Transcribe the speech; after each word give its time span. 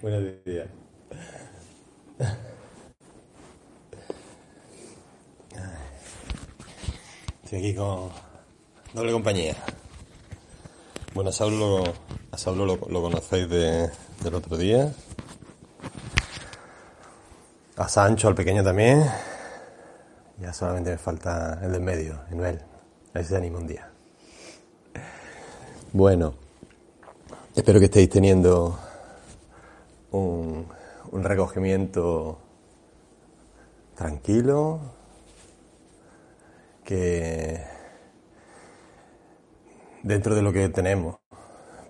Buenos 0.00 0.44
días. 0.44 0.68
Estoy 7.44 7.58
aquí 7.58 7.74
con 7.74 8.10
doble 8.92 9.12
compañía. 9.12 9.54
Bueno, 11.14 11.30
a 11.30 11.32
Saulo, 11.32 11.82
a 12.30 12.38
Saulo 12.38 12.66
lo, 12.66 12.78
conocéis 13.02 13.48
de- 13.48 13.90
del 14.22 14.34
otro 14.34 14.56
día. 14.56 14.92
A 17.76 17.88
Sancho, 17.88 18.28
al 18.28 18.34
pequeño 18.34 18.62
también. 18.62 19.04
Ya 20.38 20.52
solamente 20.52 20.90
me 20.90 20.98
falta 20.98 21.58
el 21.62 21.72
del 21.72 21.80
medio, 21.82 22.20
Enuel. 22.30 22.56
A 23.10 23.14
ver 23.14 23.24
si 23.24 23.28
se 23.30 23.34
un 23.58 23.66
día. 23.66 23.87
Bueno, 25.98 26.34
espero 27.56 27.80
que 27.80 27.86
estéis 27.86 28.08
teniendo 28.08 28.78
un, 30.12 30.68
recogimiento 31.10 32.38
tranquilo, 33.96 34.78
que 36.84 37.60
dentro 40.04 40.36
de 40.36 40.42
lo 40.42 40.52
que 40.52 40.68
tenemos, 40.68 41.16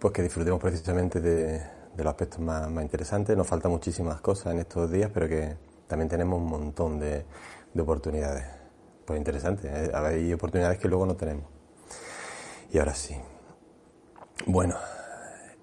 pues 0.00 0.14
que 0.14 0.22
disfrutemos 0.22 0.58
precisamente 0.58 1.20
de, 1.20 1.62
los 1.98 2.06
aspectos 2.06 2.40
más, 2.40 2.70
interesantes. 2.80 3.36
Nos 3.36 3.46
faltan 3.46 3.70
muchísimas 3.70 4.22
cosas 4.22 4.54
en 4.54 4.60
estos 4.60 4.90
días, 4.90 5.10
pero 5.12 5.28
que 5.28 5.54
también 5.86 6.08
tenemos 6.08 6.40
un 6.40 6.46
montón 6.46 6.98
de, 6.98 7.26
de 7.74 7.82
oportunidades. 7.82 8.46
Pues 9.04 9.18
interesante, 9.18 9.68
¿eh? 9.70 9.90
hay 9.92 10.32
oportunidades 10.32 10.78
que 10.78 10.88
luego 10.88 11.04
no 11.04 11.14
tenemos. 11.14 11.44
Y 12.72 12.78
ahora 12.78 12.94
sí. 12.94 13.14
Bueno, 14.46 14.76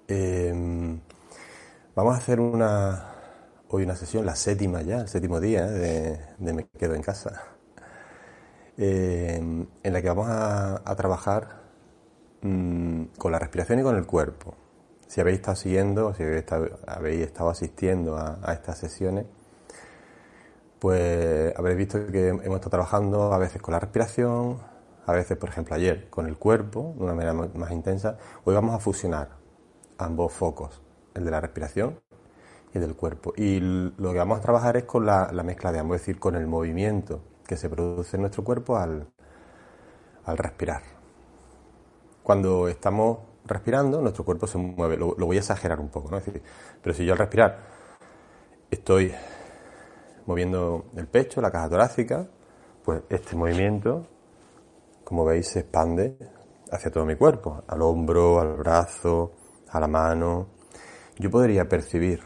em, 0.08 1.00
Vamos 1.96 2.14
a 2.14 2.18
hacer 2.18 2.40
una 2.40 3.14
hoy 3.70 3.84
una 3.84 3.96
sesión, 3.96 4.26
la 4.26 4.36
séptima 4.36 4.82
ya, 4.82 5.00
el 5.00 5.08
séptimo 5.08 5.40
día 5.40 5.66
¿eh? 5.66 5.70
de, 5.70 6.20
de 6.38 6.52
Me 6.54 6.68
Quedo 6.78 6.94
en 6.94 7.02
Casa, 7.02 7.42
eh, 8.78 9.36
en 9.82 9.92
la 9.92 10.02
que 10.02 10.08
vamos 10.08 10.28
a, 10.28 10.82
a 10.84 10.96
trabajar 10.96 11.62
mm, 12.42 13.04
con 13.18 13.32
la 13.32 13.38
respiración 13.38 13.80
y 13.80 13.82
con 13.82 13.96
el 13.96 14.06
cuerpo. 14.06 14.54
Si 15.08 15.20
habéis 15.20 15.38
estado 15.38 15.56
siguiendo, 15.56 16.14
si 16.14 16.22
habéis 16.24 16.38
estado, 16.40 16.78
habéis 16.86 17.22
estado 17.22 17.50
asistiendo 17.50 18.16
a, 18.16 18.38
a 18.42 18.52
estas 18.52 18.78
sesiones, 18.78 19.26
pues 20.78 21.54
habréis 21.56 21.78
visto 21.78 22.06
que 22.06 22.28
hemos 22.28 22.44
estado 22.44 22.70
trabajando 22.70 23.32
a 23.32 23.38
veces 23.38 23.62
con 23.62 23.72
la 23.72 23.80
respiración, 23.80 24.58
a 25.06 25.12
veces, 25.12 25.36
por 25.36 25.48
ejemplo, 25.48 25.74
ayer 25.74 26.10
con 26.10 26.26
el 26.26 26.36
cuerpo, 26.36 26.94
de 26.96 27.04
una 27.04 27.14
manera 27.14 27.32
más 27.32 27.70
intensa. 27.70 28.18
Hoy 28.44 28.54
vamos 28.54 28.74
a 28.74 28.80
fusionar 28.80 29.30
ambos 29.98 30.32
focos, 30.32 30.82
el 31.14 31.24
de 31.24 31.30
la 31.30 31.40
respiración 31.40 32.00
y 32.74 32.78
el 32.78 32.82
del 32.82 32.96
cuerpo. 32.96 33.32
Y 33.36 33.60
lo 33.60 34.12
que 34.12 34.18
vamos 34.18 34.38
a 34.38 34.42
trabajar 34.42 34.76
es 34.76 34.84
con 34.84 35.06
la, 35.06 35.30
la 35.32 35.44
mezcla 35.44 35.70
de 35.70 35.78
ambos, 35.78 35.96
es 35.96 36.02
decir, 36.02 36.18
con 36.18 36.34
el 36.34 36.46
movimiento 36.48 37.22
que 37.46 37.56
se 37.56 37.70
produce 37.70 38.16
en 38.16 38.22
nuestro 38.22 38.42
cuerpo 38.42 38.76
al, 38.76 39.08
al 40.24 40.38
respirar. 40.38 40.82
Cuando 42.24 42.66
estamos 42.66 43.18
respirando, 43.44 44.02
nuestro 44.02 44.24
cuerpo 44.24 44.48
se 44.48 44.58
mueve. 44.58 44.96
Lo, 44.96 45.14
lo 45.16 45.26
voy 45.26 45.36
a 45.36 45.40
exagerar 45.40 45.78
un 45.78 45.88
poco, 45.88 46.10
¿no? 46.10 46.18
Es 46.18 46.26
decir, 46.26 46.42
pero 46.82 46.92
si 46.94 47.04
yo 47.04 47.12
al 47.12 47.18
respirar 47.18 47.58
estoy 48.68 49.14
moviendo 50.26 50.86
el 50.96 51.06
pecho, 51.06 51.40
la 51.40 51.52
caja 51.52 51.68
torácica, 51.68 52.26
pues 52.84 53.02
este 53.08 53.36
movimiento, 53.36 54.08
como 55.06 55.24
veis, 55.24 55.46
se 55.46 55.60
expande 55.60 56.18
hacia 56.72 56.90
todo 56.90 57.06
mi 57.06 57.14
cuerpo, 57.14 57.62
al 57.68 57.80
hombro, 57.80 58.40
al 58.40 58.56
brazo, 58.56 59.34
a 59.68 59.78
la 59.78 59.86
mano. 59.86 60.48
Yo 61.16 61.30
podría 61.30 61.68
percibir 61.68 62.24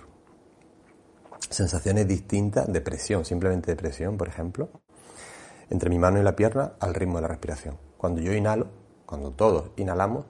sensaciones 1.50 2.08
distintas 2.08 2.72
de 2.72 2.80
presión, 2.80 3.26
simplemente 3.26 3.70
de 3.70 3.76
presión, 3.76 4.16
por 4.16 4.28
ejemplo, 4.28 4.70
entre 5.68 5.90
mi 5.90 5.98
mano 5.98 6.20
y 6.20 6.22
la 6.22 6.34
pierna 6.34 6.72
al 6.80 6.94
ritmo 6.94 7.16
de 7.16 7.22
la 7.22 7.28
respiración. 7.28 7.76
Cuando 7.98 8.22
yo 8.22 8.32
inhalo, 8.32 8.68
cuando 9.04 9.30
todos 9.32 9.72
inhalamos, 9.76 10.24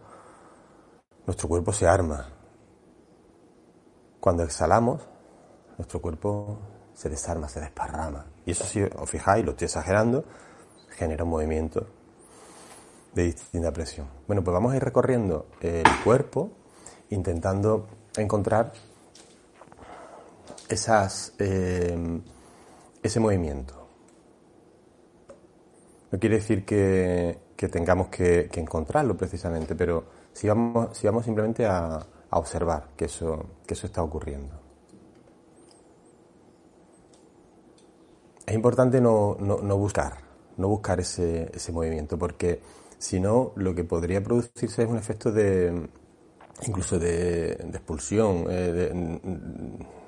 nuestro 1.26 1.46
cuerpo 1.46 1.72
se 1.72 1.86
arma. 1.86 2.30
Cuando 4.18 4.42
exhalamos, 4.42 5.08
nuestro 5.78 6.02
cuerpo 6.02 6.58
se 6.94 7.08
desarma, 7.08 7.48
se 7.48 7.60
desparrama. 7.60 8.26
Y 8.44 8.50
eso, 8.50 8.64
si 8.64 8.82
os 8.82 9.08
fijáis, 9.08 9.44
lo 9.44 9.52
estoy 9.52 9.66
exagerando, 9.66 10.24
genera 10.88 11.22
un 11.22 11.30
movimiento 11.30 11.99
de 13.15 13.25
distinta 13.25 13.72
presión. 13.72 14.09
Bueno, 14.26 14.43
pues 14.43 14.53
vamos 14.53 14.72
a 14.72 14.76
ir 14.76 14.84
recorriendo 14.84 15.47
el 15.60 15.84
cuerpo 16.04 16.50
intentando 17.10 17.88
encontrar 18.16 18.72
esas, 20.69 21.34
eh, 21.38 22.21
ese 23.03 23.21
movimiento. 23.21 23.75
No 26.12 26.18
quiere 26.18 26.36
decir 26.36 26.65
que, 26.65 27.39
tengamos 27.71 28.09
que, 28.09 28.48
que 28.51 28.60
encontrarlo 28.60 29.16
precisamente, 29.16 29.74
pero 29.74 30.04
si 30.33 30.48
vamos, 30.48 30.97
si 30.97 31.06
vamos 31.06 31.24
simplemente 31.24 31.66
a, 31.66 32.06
a 32.30 32.39
observar 32.39 32.91
que 32.97 33.06
eso, 33.06 33.47
que 33.66 33.74
eso 33.74 33.86
está 33.86 34.03
ocurriendo. 34.03 34.59
Es 38.47 38.54
importante 38.54 39.01
no, 39.01 39.36
no, 39.39 39.59
no 39.59 39.77
buscar, 39.77 40.15
no 40.56 40.68
buscar 40.68 41.01
ese, 41.01 41.51
ese 41.54 41.72
movimiento, 41.72 42.18
porque 42.18 42.60
si 43.00 43.18
no, 43.18 43.52
lo 43.56 43.74
que 43.74 43.82
podría 43.82 44.22
producirse 44.22 44.82
es 44.82 44.88
un 44.88 44.98
efecto 44.98 45.32
de 45.32 45.88
incluso 46.66 46.98
de, 46.98 47.52
expulsión, 47.52 48.44
eh, 48.50 49.18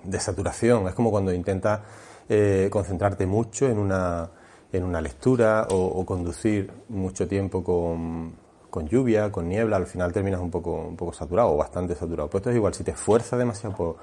de, 0.04 0.20
saturación. 0.20 0.86
Es 0.88 0.94
como 0.94 1.10
cuando 1.10 1.32
intentas 1.32 1.80
eh, 2.28 2.68
concentrarte 2.70 3.24
mucho 3.26 3.66
en 3.66 3.78
una, 3.78 4.28
en 4.70 4.84
una 4.84 5.00
lectura 5.00 5.66
o, 5.70 6.04
conducir 6.04 6.70
mucho 6.90 7.26
tiempo 7.26 7.64
con, 7.64 8.34
con 8.68 8.86
lluvia, 8.86 9.32
con 9.32 9.48
niebla, 9.48 9.76
al 9.76 9.86
final 9.86 10.12
terminas 10.12 10.40
un 10.40 10.50
poco, 10.50 10.74
un 10.74 10.96
poco 10.96 11.14
saturado 11.14 11.54
o 11.54 11.56
bastante 11.56 11.94
saturado. 11.94 12.28
Pues 12.28 12.42
esto 12.42 12.50
es 12.50 12.56
igual, 12.56 12.74
si 12.74 12.84
te 12.84 12.90
esfuerzas 12.90 13.38
demasiado 13.38 13.74
por, 13.74 13.96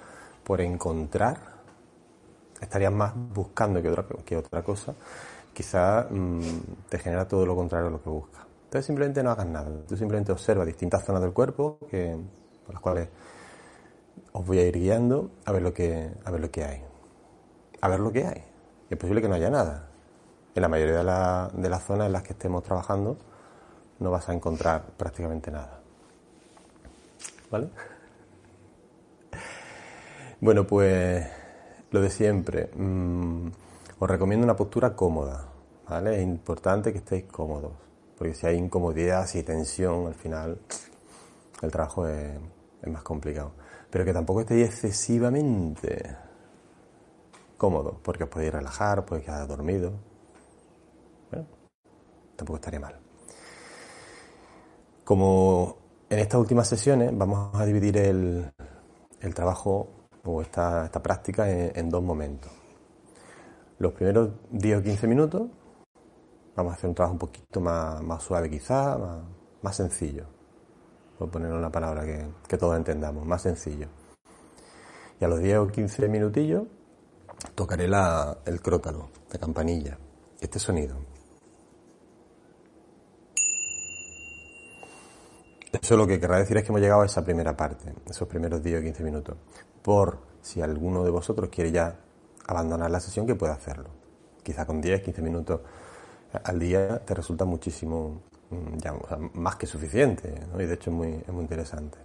por 0.44 0.62
encontrar 0.62 1.60
estarías 2.60 2.92
más 2.92 3.14
buscando 3.16 3.82
que 3.82 3.90
otra, 3.90 4.06
que 4.26 4.36
otra 4.36 4.64
cosa, 4.64 4.96
quizá 5.54 6.08
mm, 6.10 6.88
te 6.90 6.98
genera 6.98 7.28
todo 7.28 7.46
lo 7.46 7.56
contrario 7.56 7.88
a 7.88 7.92
lo 7.92 8.02
que 8.02 8.10
buscas. 8.10 8.49
Entonces 8.70 8.86
simplemente 8.86 9.24
no 9.24 9.32
hagas 9.32 9.48
nada, 9.48 9.72
tú 9.88 9.98
simplemente 9.98 10.32
observa 10.32 10.64
distintas 10.64 11.04
zonas 11.04 11.24
del 11.24 11.34
cuerpo 11.34 11.80
que, 11.90 12.16
por 12.68 12.76
las 12.76 12.84
cuales 12.84 13.10
os 14.32 14.46
voy 14.46 14.60
a 14.60 14.68
ir 14.68 14.78
guiando 14.78 15.32
a 15.46 15.52
ver 15.52 15.64
lo 15.64 15.74
que, 15.74 16.12
a 16.24 16.30
ver 16.30 16.40
lo 16.40 16.52
que 16.52 16.64
hay. 16.64 16.84
A 17.82 17.88
ver 17.88 18.00
lo 18.00 18.12
que 18.12 18.28
hay. 18.28 18.44
Es 18.88 18.96
posible 18.96 19.24
que 19.24 19.28
no 19.28 19.34
haya 19.34 19.50
nada. 19.50 19.88
En 20.54 20.62
la 20.62 20.68
mayoría 20.68 20.98
de, 21.00 21.04
la, 21.04 21.50
de 21.52 21.68
las 21.68 21.84
zonas 21.84 22.06
en 22.06 22.14
las 22.14 22.22
que 22.22 22.34
estemos 22.34 22.62
trabajando 22.62 23.18
no 23.98 24.12
vas 24.12 24.30
a 24.30 24.34
encontrar 24.36 24.84
prácticamente 24.98 25.50
nada. 25.50 25.80
¿Vale? 27.50 27.70
Bueno, 30.42 30.68
pues 30.68 31.26
lo 31.90 32.02
de 32.02 32.10
siempre. 32.12 32.70
Mm, 32.76 33.48
os 33.98 34.08
recomiendo 34.08 34.44
una 34.44 34.56
postura 34.56 34.96
cómoda. 34.96 35.48
¿vale? 35.90 36.18
Es 36.18 36.22
importante 36.22 36.92
que 36.92 37.00
estéis 37.00 37.24
cómodos. 37.24 37.89
Porque 38.20 38.34
si 38.34 38.46
hay 38.46 38.58
incomodidad, 38.58 39.26
si 39.26 39.38
hay 39.38 39.46
tensión, 39.46 40.08
al 40.08 40.14
final 40.14 40.60
el 41.62 41.72
trabajo 41.72 42.06
es, 42.06 42.38
más 42.86 43.02
complicado. 43.02 43.54
Pero 43.90 44.04
que 44.04 44.12
tampoco 44.12 44.42
estéis 44.42 44.68
excesivamente 44.68 46.18
cómodos, 47.56 47.96
porque 48.04 48.26
os 48.26 48.30
podéis 48.30 48.52
relajar, 48.52 49.06
podéis 49.06 49.26
quedar 49.26 49.48
dormido. 49.48 49.94
Bueno, 51.32 51.48
tampoco 52.36 52.58
estaría 52.58 52.82
mal. 52.82 53.00
Como 55.06 55.78
en 56.10 56.20
estas 56.20 56.42
últimas 56.42 56.68
sesiones 56.68 57.18
vamos 57.18 57.56
a 57.56 57.66
dividir 57.66 57.96
el, 57.96 58.54
trabajo 59.34 59.92
o 60.26 60.42
esta 60.42 60.92
práctica 61.02 61.50
en, 61.50 61.90
dos 61.90 62.04
momentos. 62.04 62.52
Los 63.78 63.94
primeros 63.94 64.32
10 64.52 64.80
o 64.80 64.84
15 64.84 65.08
minutos 65.08 65.44
vamos 66.60 66.74
a 66.74 66.76
hacer 66.76 66.90
un 66.90 66.96
trabajo 66.96 67.14
un 67.14 67.20
poquito 67.20 67.62
más, 67.62 68.24
suave 68.24 68.50
quizá, 68.50 68.98
más, 69.62 69.76
sencillo. 69.76 70.26
Por 71.18 71.30
poner 71.30 71.52
una 71.52 71.72
palabra 71.72 72.06
que, 72.06 72.58
todos 72.58 72.76
entendamos, 72.78 73.26
más 73.26 73.42
sencillo. 73.42 73.88
Y 75.20 75.26
a 75.26 75.28
los 75.28 75.40
10 75.40 75.58
o 75.58 75.68
15 75.68 76.08
minutillos 76.08 76.64
tocaré 77.56 77.86
el 77.86 78.62
crótalo, 78.62 79.10
la 79.32 79.40
campanilla, 79.40 79.98
este 80.40 80.60
sonido. 80.60 80.98
Eso 85.72 85.96
lo 85.96 86.08
que 86.08 86.20
querrá 86.20 86.40
decir 86.40 86.58
es 86.58 86.64
que 86.64 86.70
hemos 86.70 86.82
llegado 86.82 87.02
a 87.02 87.06
esa 87.06 87.24
primera 87.24 87.56
parte, 87.56 87.94
esos 88.06 88.28
primeros 88.28 88.62
10 88.62 88.80
o 88.80 88.84
15 88.84 89.04
minutos. 89.04 89.38
Por 89.82 90.20
si 90.42 90.62
alguno 90.62 91.04
de 91.04 91.12
vosotros 91.12 91.50
quiere 91.50 91.72
ya 91.72 92.00
abandonar 92.48 92.92
la 92.92 93.00
sesión, 93.00 93.26
que 93.26 93.36
pueda 93.36 93.54
hacerlo. 93.54 93.90
Quizá 94.44 94.66
con 94.66 94.82
10, 94.82 95.04
15 95.04 95.22
minutos 95.22 95.62
al 96.44 96.60
día 96.60 97.00
te 97.06 97.14
resulta 97.14 97.46
muchísimo, 97.46 98.22
mm, 98.50 98.78
ya, 98.78 98.94
más 99.34 99.56
que 99.56 99.66
suficiente, 99.66 100.34
y 100.56 100.64
de 100.64 100.74
hecho 100.74 100.90
es 100.90 100.96
muy, 100.96 101.10
es 101.10 101.30
muy 101.30 101.42
interesante. 101.42 101.98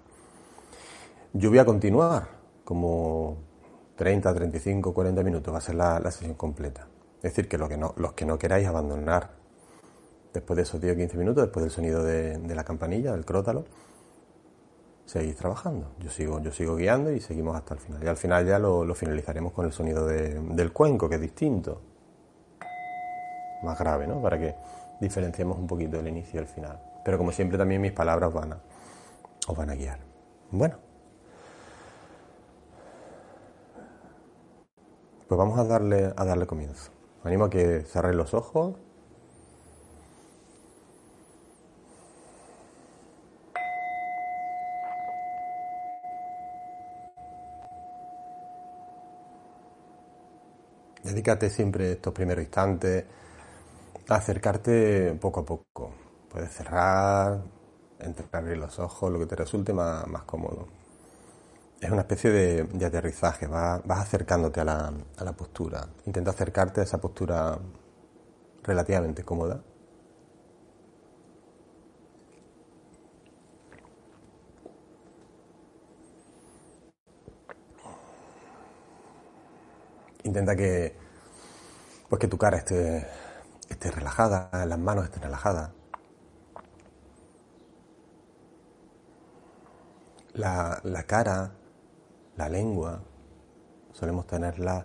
Yo 1.33 1.51
voy 1.51 1.59
a 1.59 1.65
continuar 1.65 2.29
como 2.65 3.37
30, 3.97 4.35
35, 4.35 4.93
40 4.93 5.23
minutos, 5.23 5.53
va 5.53 5.59
a 5.59 5.61
ser 5.61 5.75
la, 5.75 6.01
sesión 6.11 6.35
completa. 6.35 6.87
Es 7.19 7.35
decir, 7.35 7.49
que, 7.49 7.59
lo 7.59 7.69
que 7.69 7.77
no, 7.77 7.95
los 7.97 8.13
que 8.13 8.25
no 8.25 8.39
queráis 8.39 8.67
abandonar 8.67 9.31
después 10.33 10.57
de 10.57 10.63
esos 10.63 10.81
10 10.81 10.95
o 10.95 10.97
15 10.97 11.17
minutos, 11.17 11.45
después 11.45 11.65
del 11.65 11.71
sonido 11.71 12.03
de, 12.03 12.39
la 12.55 12.65
campanilla, 12.65 13.13
del 13.13 13.25
crótalo, 13.25 13.65
seguís 15.07 15.37
trabajando. 15.37 15.93
Yo 16.01 16.11
sigo, 16.11 16.41
yo 16.41 16.51
sigo 16.51 16.77
guiando 16.77 17.13
y 17.13 17.21
seguimos 17.21 17.57
hasta 17.57 17.75
el 17.75 17.81
final. 17.81 18.03
Y 18.03 18.07
al 18.09 18.17
final 18.17 18.47
ya 18.47 18.59
lo, 18.59 18.95
finalizaremos 18.95 19.53
con 19.53 19.67
el 19.67 19.73
sonido 19.73 20.07
del 20.07 20.73
cuenco, 20.73 21.09
que 21.09 21.17
es 21.17 21.21
distinto. 21.21 21.81
Más 23.65 23.79
grave, 23.79 24.07
¿no? 24.07 24.21
Para 24.21 24.39
que 24.39 24.55
diferenciemos 25.01 25.59
un 25.59 25.67
poquito 25.67 25.99
el 25.99 26.09
inicio 26.09 26.41
y 26.41 26.43
el 26.43 26.49
final. 26.49 26.79
Pero 27.05 27.19
como 27.19 27.33
siempre 27.33 27.59
también 27.59 27.81
mis 27.81 27.93
palabras 27.93 28.33
van 28.33 28.53
a, 28.53 28.59
os 29.49 29.57
van 29.57 29.71
a 29.71 29.75
guiar. 29.75 29.99
Bueno. 30.51 30.77
Pues 35.27 35.39
vamos 35.39 35.59
a 35.59 35.65
darle, 35.65 36.13
a 36.15 36.25
darle 36.25 36.47
comienzo. 36.47 36.91
animo 37.25 37.47
a 37.47 37.51
que 37.51 37.83
cerréis 37.83 38.17
los 38.17 38.35
ojos 38.35 38.77
Dedícate 51.05 51.51
siempre 51.51 51.93
estos 51.93 52.15
primeros 52.15 52.43
instantes 52.43 53.05
acercarte 54.09 55.15
poco 55.21 55.41
a 55.41 55.45
poco. 55.45 55.93
Puedes 56.31 56.51
cerrar, 56.53 57.43
abrir 58.33 58.59
los 58.59 58.79
ojos, 58.79 59.13
lo 59.13 59.19
que 59.19 59.27
te 59.27 59.37
resulte 59.37 59.73
más, 59.73 60.05
cómodo. 60.27 60.69
Es 61.81 61.91
una 61.91 62.03
especie 62.03 62.31
de, 62.31 62.87
aterrizaje, 62.87 63.47
vas, 63.47 63.83
acercándote 63.89 64.61
a 64.61 64.65
la, 64.65 64.93
a 65.19 65.25
la 65.25 65.33
postura. 65.33 65.87
Intenta 66.07 66.31
acercarte 66.31 66.81
a 66.81 66.85
esa 66.85 66.99
postura 67.01 67.59
relativamente 68.63 69.23
cómoda. 69.23 69.63
Intenta 80.25 80.57
que, 80.57 80.97
pues 82.09 82.19
que 82.19 82.29
tu 82.29 82.39
cara 82.39 82.57
esté, 82.57 83.07
esté 83.75 83.91
relajada, 83.91 84.51
las 84.67 84.79
manos 84.79 85.05
estén 85.05 85.23
relajadas. 85.23 85.71
La, 90.35 91.05
cara, 91.07 91.53
la 92.37 92.49
lengua, 92.49 93.01
solemos 93.93 94.27
tenerla 94.27 94.85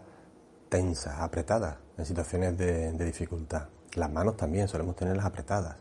tensa, 0.69 1.23
apretada 1.23 1.79
en 1.97 2.05
situaciones 2.05 2.57
de, 2.57 2.91
dificultad. 2.93 3.67
Las 3.95 4.11
manos 4.11 4.37
también 4.37 4.67
solemos 4.67 4.95
tenerlas 4.95 5.25
apretadas. 5.25 5.77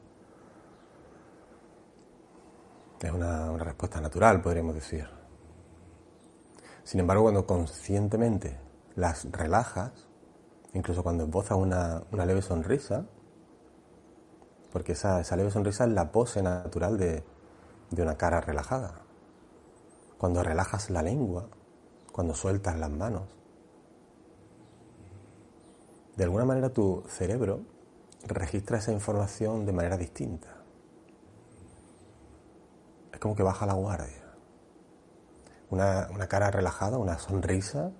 Es 3.01 3.13
una, 3.13 3.51
una 3.51 3.65
respuesta 3.65 4.01
natural, 4.01 4.41
podríamos 4.41 4.75
decir. 4.75 5.07
Sin 6.83 7.01
embargo, 7.01 7.25
cuando 7.25 7.47
conscientemente 7.47 8.59
las 8.97 9.31
relajas, 9.31 10.08
incluso 10.75 11.03
cuando 11.03 11.25
esbozas 11.25 11.59
una, 11.59 12.03
una 12.13 12.27
leve 12.27 12.43
sonrisa, 12.43 13.07
porque 14.73 14.93
esa, 14.93 15.21
esa, 15.21 15.37
leve 15.37 15.51
sonrisa 15.51 15.85
es 15.85 15.91
la 15.91 16.13
pose 16.13 16.43
natural 16.43 16.99
de, 16.99 17.25
de 17.91 18.03
una 18.03 18.17
cara 18.17 18.41
relajada. 18.41 19.03
Cuando 20.19 20.43
relajas 20.43 20.91
la 20.91 21.03
lengua, 21.03 21.49
cuando 22.13 22.35
sueltas 22.35 22.79
las 22.79 22.91
manos, 22.91 23.23
de 26.17 26.25
alguna 26.25 26.45
manera 26.45 26.71
tu 26.71 27.05
cerebro 27.07 27.61
registra 28.27 28.79
esa 28.79 28.93
información 28.93 29.65
de 29.65 29.73
manera 29.73 29.97
distinta. 29.97 30.49
Es 33.13 33.21
como 33.21 33.37
que 33.37 33.43
baja 33.43 33.67
la 33.67 33.75
guardia. 33.75 34.25
Una, 35.71 36.09
una 36.13 36.27
cara 36.27 36.51
relajada, 36.51 36.99
una 36.99 37.19
sonrisa, 37.19 37.93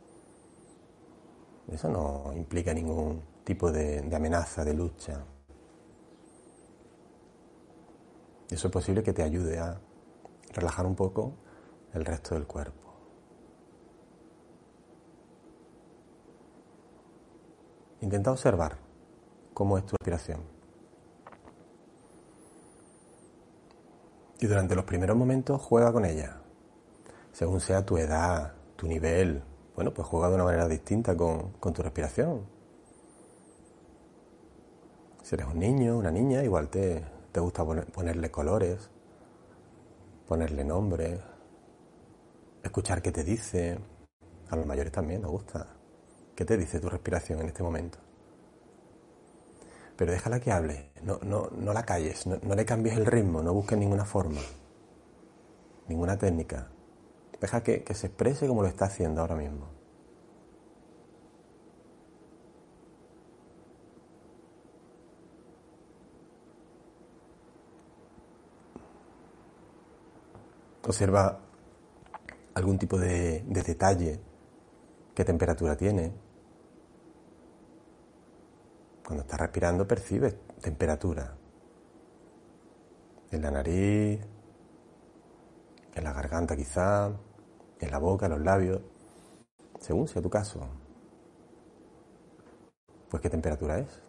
eso 1.73 1.89
no 1.89 2.33
implica 2.35 2.73
ningún 2.73 3.23
tipo 3.45 3.71
de, 3.71 4.09
amenaza, 4.15 4.65
de 4.65 4.75
lucha. 4.75 5.25
Eso 8.51 8.69
es 8.69 8.73
posible 8.73 9.03
que 9.03 9.13
te 9.13 9.23
ayude 9.23 9.59
a 9.59 9.79
relajar 10.55 10.87
un 10.87 10.95
poco 10.95 11.35
el 11.93 12.05
resto 12.05 12.35
del 12.35 12.47
cuerpo. 12.47 12.89
Intenta 18.01 18.33
observar 18.33 18.79
cómo 19.53 19.77
es 19.77 19.85
tu 19.85 19.97
respiración. 20.01 20.41
Y 24.41 24.47
durante 24.47 24.75
los 24.75 24.85
primeros 24.85 25.17
momentos 25.17 25.61
juega 25.61 25.93
con 25.93 26.05
ella, 26.05 26.41
según 27.33 27.61
sea 27.61 27.85
tu 27.85 27.99
edad, 27.99 28.55
tu 28.77 28.87
nivel, 28.87 29.43
bueno, 29.79 29.95
pues 29.95 30.09
juega 30.09 30.29
de 30.29 30.35
una 30.35 30.43
manera 30.43 30.67
distinta 30.67 31.17
con, 31.17 31.53
tu 31.53 31.83
respiración. 31.85 32.45
Si 35.23 35.37
eres 35.37 35.47
un 35.47 35.61
niño, 35.61 35.97
una 35.97 36.11
niña, 36.11 36.43
igual 36.43 36.69
te, 36.69 37.05
te 37.31 37.39
gusta 37.39 37.65
ponerle 37.65 38.29
colores, 38.29 38.91
ponerle 40.27 40.65
nombre, 40.65 41.21
escuchar 42.61 43.01
qué 43.01 43.13
te 43.13 43.23
dice. 43.23 43.79
A 44.51 44.57
los 44.57 44.67
mayores 44.67 44.91
también 44.91 45.23
nos 45.23 45.31
gusta. 45.31 45.69
¿Qué 46.35 46.45
te 46.45 46.57
dice 46.57 46.81
tu 46.81 46.89
respiración 46.89 47.39
en 47.39 47.47
este 47.47 47.63
momento? 47.63 47.99
Pero 49.97 50.11
déjala 50.11 50.41
que 50.41 50.51
hable, 50.51 50.91
no, 51.05 51.21
no, 51.23 51.51
no 51.57 51.73
la 51.73 51.85
calles, 51.85 52.27
no, 52.27 52.37
no 52.43 52.57
le 52.57 52.65
cambies 52.65 52.97
el 52.97 53.07
ritmo, 53.07 53.45
no 53.45 53.55
busques 53.55 53.79
ninguna 53.79 54.05
forma, 54.05 54.41
ninguna 55.87 56.19
técnica. 56.19 56.69
Deja 57.41 57.63
que, 57.63 57.85
se 57.95 58.09
exprese 58.09 58.49
como 58.49 58.63
lo 58.63 58.69
está 58.69 58.87
haciendo 58.87 59.21
ahora 59.21 59.37
mismo. 59.37 59.69
Observa 70.85 71.39
algún 72.55 72.79
tipo 72.79 72.99
de, 72.99 73.43
detalle, 73.43 74.21
qué 75.15 75.25
temperatura 75.25 75.77
tiene. 75.77 76.13
Cuando 79.05 79.23
estás 79.23 79.41
respirando 79.41 79.87
percibes 79.87 80.35
temperatura 80.61 81.35
en 83.31 83.43
la 83.43 83.51
nariz, 83.51 84.21
en 85.95 86.05
la 86.05 86.13
garganta 86.13 86.57
quizá, 86.57 87.13
en 87.81 87.91
la 87.91 87.99
boca, 87.99 88.27
en 88.27 88.33
los 88.33 88.41
labios, 88.41 88.81
según 89.81 90.09
sea 90.09 90.23
tu 90.23 90.31
caso. 90.31 90.61
Pues 93.09 93.23
qué 93.23 93.31
temperatura 93.31 93.79
es. 93.79 94.03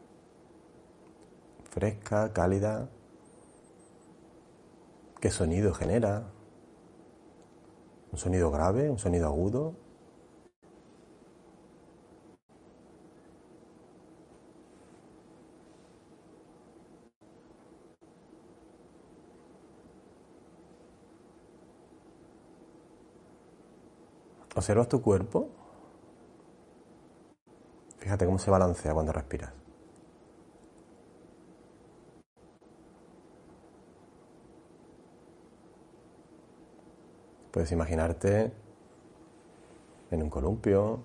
Fresca, 1.69 2.33
cálida. 2.33 2.89
¿Qué 5.21 5.29
sonido 5.29 5.73
genera? 5.73 6.31
¿Un 8.11 8.17
sonido 8.17 8.51
grave? 8.51 8.89
¿Un 8.89 8.99
sonido 8.99 9.27
agudo? 9.27 9.75
¿Observas 24.59 24.89
tu 24.89 25.01
cuerpo? 25.01 25.47
Fíjate 27.97 28.25
cómo 28.25 28.37
se 28.37 28.51
balancea 28.51 28.93
cuando 28.93 29.13
respiras. 29.13 29.53
Puedes 37.51 37.71
imaginarte 37.71 38.51
en 40.11 40.23
un 40.23 40.29
columpio, 40.29 41.03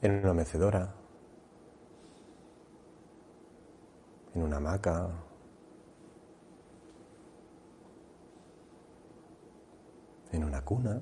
en 0.00 0.24
una 0.24 0.34
mecedora, 0.34 0.92
en 4.34 4.42
una 4.42 4.56
hamaca, 4.56 5.08
en 10.32 10.42
una 10.42 10.64
cuna. 10.64 11.00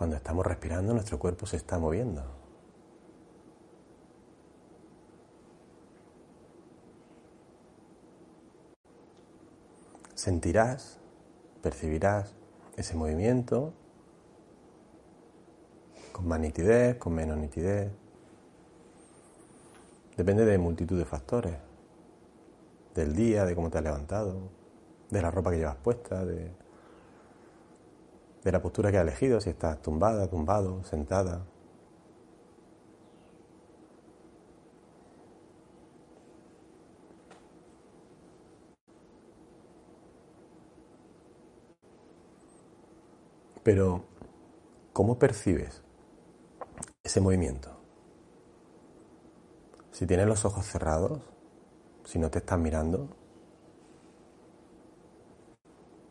Cuando 0.00 0.16
estamos 0.16 0.46
respirando, 0.46 0.94
nuestro 0.94 1.18
cuerpo 1.18 1.44
se 1.44 1.58
está 1.58 1.78
moviendo. 1.78 2.24
Sentirás, 10.14 10.98
percibirás 11.60 12.34
ese 12.78 12.96
movimiento 12.96 13.74
con 16.12 16.26
más 16.26 16.40
nitidez, 16.40 16.96
con 16.96 17.12
menos 17.12 17.36
nitidez. 17.36 17.92
Depende 20.16 20.46
de 20.46 20.56
multitud 20.56 20.96
de 20.96 21.04
factores. 21.04 21.56
Del 22.94 23.14
día, 23.14 23.44
de 23.44 23.54
cómo 23.54 23.68
te 23.68 23.76
has 23.76 23.84
levantado, 23.84 24.48
de 25.10 25.20
la 25.20 25.30
ropa 25.30 25.50
que 25.50 25.58
llevas 25.58 25.76
puesta, 25.76 26.24
de 26.24 26.59
de 28.42 28.52
la 28.52 28.62
postura 28.62 28.90
que 28.90 28.98
has 28.98 29.02
elegido, 29.02 29.40
si 29.40 29.50
estás 29.50 29.80
tumbada, 29.82 30.28
tumbado, 30.28 30.82
sentada. 30.84 31.46
Pero, 43.62 44.04
¿cómo 44.92 45.18
percibes 45.18 45.82
ese 47.02 47.20
movimiento? 47.20 47.76
Si 49.92 50.06
tienes 50.06 50.26
los 50.26 50.46
ojos 50.46 50.64
cerrados, 50.64 51.20
si 52.04 52.18
no 52.18 52.30
te 52.30 52.38
estás 52.38 52.58
mirando, 52.58 53.10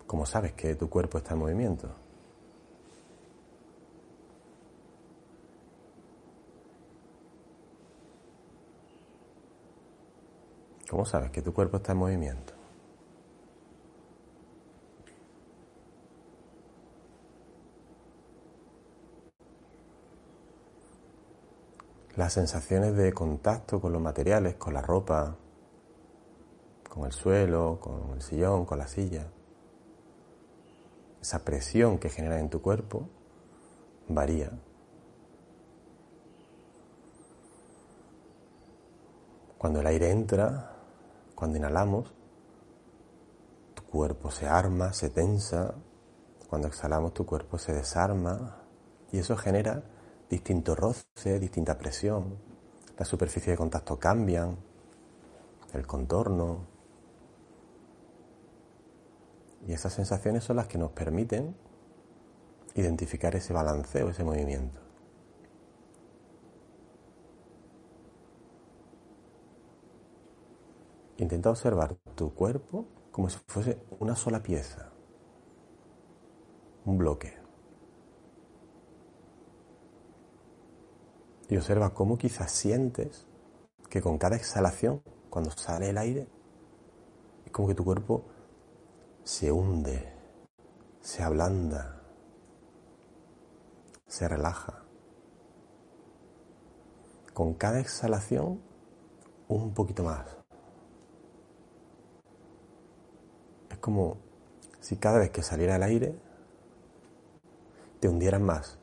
¿cómo 0.06 0.28
sabes 0.28 0.54
que 0.54 0.76
tu 0.76 0.90
cuerpo 0.90 1.18
está 1.18 1.34
en 1.34 1.40
movimiento? 1.40 2.09
¿Cómo 10.90 11.06
sabes 11.06 11.30
que 11.30 11.44
tu 11.44 11.54
cuerpo 11.54 11.78
está 11.78 11.92
en 11.92 12.00
movimiento? 12.00 12.54
Las 22.16 22.34
sensaciones 22.34 22.96
de 22.96 23.14
contacto 23.14 23.80
con 23.80 23.94
los 23.94 24.02
materiales, 24.02 24.56
con 24.56 24.74
la 24.74 24.82
ropa, 24.82 25.36
con 26.90 27.06
el 27.06 27.12
suelo, 27.12 27.78
con 27.80 28.16
el 28.16 28.24
sillón, 28.24 28.66
con 28.66 28.80
la 28.80 28.88
silla. 28.88 29.28
Esa 31.22 31.46
presión 31.46 32.00
que 32.00 32.10
genera 32.10 32.40
en 32.40 32.50
tu 32.50 32.64
cuerpo 32.64 33.08
varía. 34.08 34.52
Cuando 39.60 39.82
el 39.82 39.88
aire 39.88 40.10
entra, 40.10 40.79
cuando 41.40 41.58
inhalamos, 41.58 42.14
tu 43.74 43.84
cuerpo 43.84 44.30
se 44.30 44.46
arma, 44.46 44.92
se 44.92 45.10
tensa. 45.10 45.74
Cuando 46.50 46.68
exhalamos, 46.68 47.14
tu 47.14 47.26
cuerpo 47.26 47.58
se 47.58 47.72
desarma. 47.72 48.58
Y 49.14 49.20
eso 49.20 49.38
genera 49.38 49.82
distintos 50.30 50.78
roces, 50.78 51.40
distinta 51.40 51.78
presión. 51.78 52.38
Las 52.98 53.08
superficies 53.08 53.54
de 53.54 53.58
contacto 53.58 53.98
cambian, 53.98 54.58
el 55.74 55.88
contorno. 55.88 56.68
Y 59.66 59.72
esas 59.72 59.94
sensaciones 59.94 60.44
son 60.44 60.58
las 60.58 60.68
que 60.68 60.78
nos 60.78 60.92
permiten 60.92 61.56
identificar 62.76 63.34
ese 63.36 63.54
balanceo, 63.54 64.10
ese 64.10 64.26
movimiento. 64.26 64.89
Intenta 71.20 71.50
observar 71.50 71.96
tu 72.16 72.34
cuerpo 72.34 72.86
como 73.12 73.30
si 73.30 73.38
fuese 73.46 73.78
una 74.00 74.16
sola 74.16 74.42
pieza, 74.42 74.90
un 76.86 76.98
bloque. 76.98 77.34
Y 81.50 81.58
observa 81.58 81.94
cómo 81.94 82.18
quizás 82.18 82.52
sientes 82.52 83.28
que 83.90 84.02
con 84.02 84.18
cada 84.18 84.38
exhalación, 84.38 85.02
cuando 85.30 85.52
sale 85.52 85.90
el 85.90 85.98
aire, 85.98 86.30
es 87.46 87.52
como 87.52 87.68
que 87.68 87.76
tu 87.76 87.84
cuerpo 87.84 88.24
se 89.26 89.52
hunde, 89.52 90.14
se 91.02 91.22
ablanda, 91.22 92.02
se 94.08 94.26
relaja. 94.26 94.86
Con 97.34 97.56
cada 97.56 97.82
exhalación, 97.82 98.62
un 99.50 99.74
poquito 99.74 100.04
más. 100.04 100.39
Como 103.80 104.18
si 104.80 104.98
cada 104.98 105.20
vez 105.20 105.32
que 105.32 105.42
saliera 105.42 105.76
el 105.76 105.84
aire 105.84 106.16
te 108.00 108.08
hundieran 108.08 108.44
más 108.44 108.78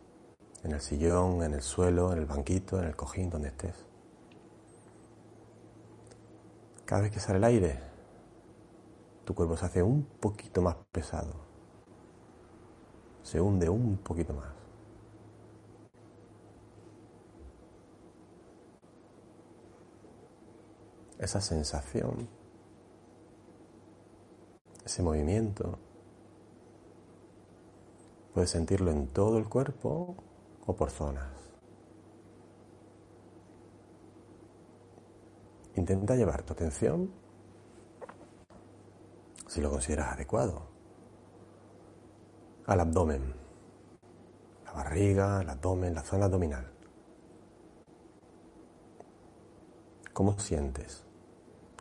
en 0.62 0.72
el 0.72 0.80
sillón, 0.80 1.42
en 1.42 1.54
el 1.54 1.62
suelo, 1.62 2.12
en 2.12 2.18
el 2.18 2.26
banquito, 2.26 2.78
en 2.78 2.86
el 2.86 2.96
cojín, 2.96 3.30
donde 3.30 3.48
estés. 3.48 3.86
Cada 6.84 7.02
vez 7.02 7.12
que 7.12 7.20
sale 7.20 7.38
el 7.38 7.44
aire, 7.44 7.80
tu 9.24 9.34
cuerpo 9.34 9.56
se 9.56 9.66
hace 9.66 9.82
un 9.82 10.04
poquito 10.04 10.62
más 10.62 10.76
pesado. 10.92 11.34
Se 13.22 13.40
hunde 13.40 13.68
un 13.68 13.96
poquito 13.98 14.34
más. 14.34 14.48
Esa 21.18 21.40
sensación 21.40 22.28
ese 24.86 25.02
movimiento. 25.02 25.78
Puedes 28.32 28.50
sentirlo 28.50 28.92
en 28.92 29.08
todo 29.08 29.36
el 29.36 29.48
cuerpo 29.48 30.14
o 30.64 30.76
por 30.76 30.90
zonas. 30.90 31.32
Intenta 35.74 36.14
llevar 36.14 36.42
tu 36.44 36.52
atención, 36.52 37.10
si 39.48 39.60
lo 39.60 39.70
consideras 39.70 40.12
adecuado, 40.12 40.62
al 42.66 42.80
abdomen, 42.80 43.34
la 44.64 44.72
barriga, 44.72 45.42
el 45.42 45.50
abdomen, 45.50 45.94
la 45.94 46.02
zona 46.02 46.26
abdominal. 46.26 46.72
¿Cómo 50.12 50.38
sientes 50.38 51.04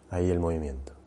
ahí 0.09 0.29
el 0.29 0.39
movimiento? 0.39 1.04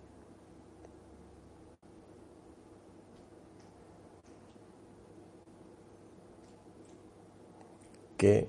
¿Qué 8.18 8.48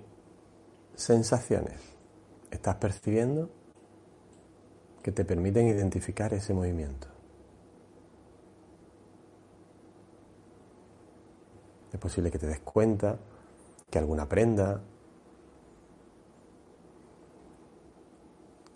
sensaciones 0.95 1.79
estás 2.49 2.77
percibiendo 2.77 3.51
que 5.03 5.11
te 5.11 5.23
permiten 5.23 5.67
identificar 5.67 6.33
ese 6.33 6.55
movimiento? 6.55 7.07
Es 11.93 11.99
posible 11.99 12.31
que 12.31 12.39
te 12.39 12.47
des 12.47 12.61
cuenta 12.61 13.19
que 13.91 13.99
alguna 13.99 14.27
prenda 14.27 14.81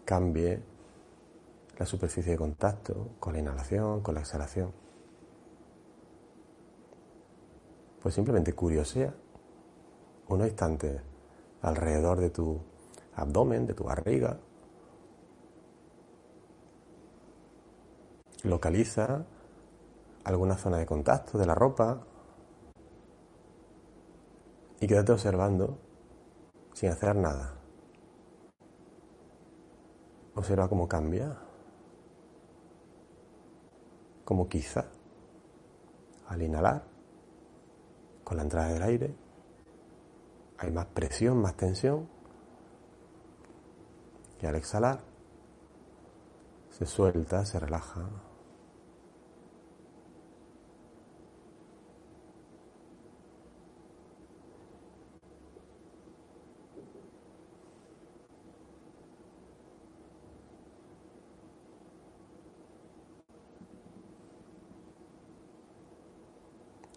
cambie 0.06 0.62
la 1.80 1.88
superficie 1.88 2.34
de 2.34 2.38
contacto 2.38 3.16
con 3.20 3.34
la 3.34 3.40
inhalación, 3.40 4.02
con 4.02 4.14
la 4.14 4.22
exhalación. 4.22 4.72
Pues 8.00 8.14
simplemente 8.14 8.54
curiosea 8.54 9.12
unos 10.34 10.48
instantes 10.48 11.02
alrededor 11.62 12.20
de 12.20 12.30
tu 12.30 12.60
abdomen, 13.16 13.66
de 13.66 13.74
tu 13.74 13.84
barriga. 13.84 14.40
Localiza 18.44 19.26
alguna 20.26 20.58
zona 20.58 20.78
de 20.78 20.86
contacto 20.86 21.38
de 21.38 21.46
la 21.46 21.56
ropa 21.56 22.02
y 24.80 24.88
quédate 24.88 25.14
observando 25.14 25.78
sin 26.74 26.90
hacer 26.90 27.16
nada. 27.16 27.56
Observa 30.36 30.68
cómo 30.68 30.88
cambia, 30.88 31.38
como 34.26 34.50
quizá 34.50 34.86
al 36.28 36.42
inhalar 36.42 36.84
con 38.24 38.38
la 38.38 38.44
entrada 38.44 38.70
del 38.70 38.82
aire 38.82 39.23
hay 40.64 40.72
más 40.72 40.86
presión, 40.88 41.42
más 41.42 41.56
tensión. 41.56 42.08
Y 44.42 44.46
al 44.46 44.56
exhalar 44.56 45.02
se 46.70 46.86
suelta, 46.86 47.46
se 47.46 47.60
relaja. 47.60 48.10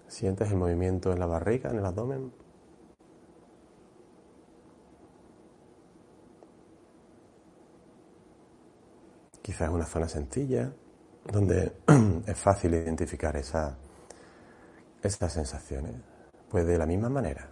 ¿Sientes 0.09 0.51
el 0.51 0.57
movimiento 0.57 1.13
en 1.13 1.19
la 1.19 1.27
barriga, 1.27 1.71
en 1.71 1.79
el 1.79 1.85
abdomen? 1.85 2.46
Quizás 9.47 9.71
una 9.71 9.87
zona 9.87 10.09
sencilla, 10.09 10.73
donde 11.31 11.77
es 12.27 12.37
fácil 12.37 12.75
identificar 12.75 13.37
esa, 13.37 13.79
esas 15.01 15.33
sensaciones. 15.33 15.95
Pues 16.51 16.67
de 16.67 16.77
la 16.77 16.85
misma 16.85 17.09
manera, 17.09 17.49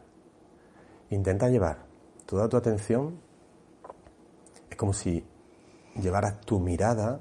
intenta 1.11 1.49
llevar 1.49 1.87
toda 2.27 2.49
tu 2.49 2.57
atención, 2.57 3.21
es 4.69 4.77
como 4.77 4.93
si 4.93 5.25
llevaras 5.95 6.41
tu 6.41 6.59
mirada 6.59 7.21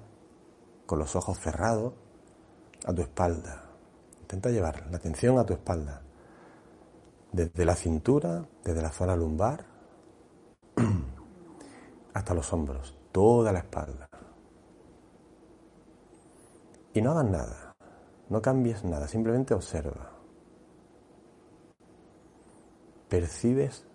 con 0.88 0.98
los 0.98 1.15
ojos 1.15 1.38
cerrados 1.38 1.93
a 2.84 2.95
tu 2.95 3.04
espalda. 3.04 3.69
Intenta 4.21 4.50
llevar 4.50 4.88
la 4.89 4.98
atención 4.98 5.38
a 5.38 5.45
tu 5.45 5.54
espalda, 5.54 6.02
desde 7.32 7.63
la 7.63 7.76
cintura, 7.76 8.43
desde 8.63 8.82
la 8.82 8.89
zona 8.89 9.15
lumbar, 9.15 9.67
hasta 12.15 12.34
los 12.34 12.52
hombros, 12.52 12.98
toda 13.12 13.52
la 13.52 13.60
espalda. 13.60 14.10
Y 16.93 17.01
no 17.01 17.12
hagas 17.12 17.25
nada, 17.25 17.75
no 18.29 18.41
cambies 18.41 18.84
nada, 18.84 19.08
simplemente 19.08 19.53
observa. 19.53 20.12
¿Percibes 23.10 23.86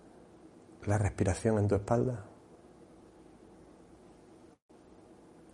la 0.85 0.97
respiración 0.97 1.59
en 1.59 1.67
tu 1.67 1.75
espalda? 1.75 2.25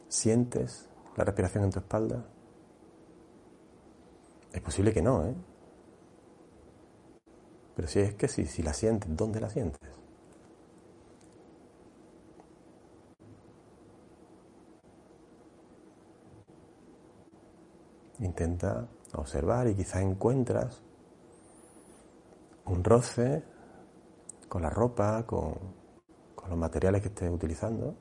¿Sientes 0.07 0.89
la 1.15 1.23
respiración 1.23 1.65
en 1.65 1.71
tu 1.71 1.79
espalda? 1.79 2.25
Es 4.51 4.61
posible 4.61 4.93
que 4.93 5.01
no, 5.01 5.25
¿eh? 5.25 5.35
Pero 7.75 7.87
si 7.87 7.99
es 7.99 8.15
que 8.15 8.27
sí, 8.27 8.45
si 8.45 8.63
la 8.63 8.73
sientes, 8.73 9.15
¿dónde 9.15 9.41
la 9.41 9.49
sientes? 9.49 9.84
Intenta 18.25 18.87
observar 19.13 19.67
y 19.67 19.75
quizá 19.75 20.01
encuentras 20.01 20.81
un 22.65 22.83
roce 22.83 23.43
con 24.49 24.63
la 24.63 24.69
ropa, 24.69 25.25
con, 25.27 25.53
con 26.33 26.49
los 26.49 26.57
materiales 26.57 27.03
que 27.03 27.09
estés 27.09 27.31
utilizando. 27.31 27.95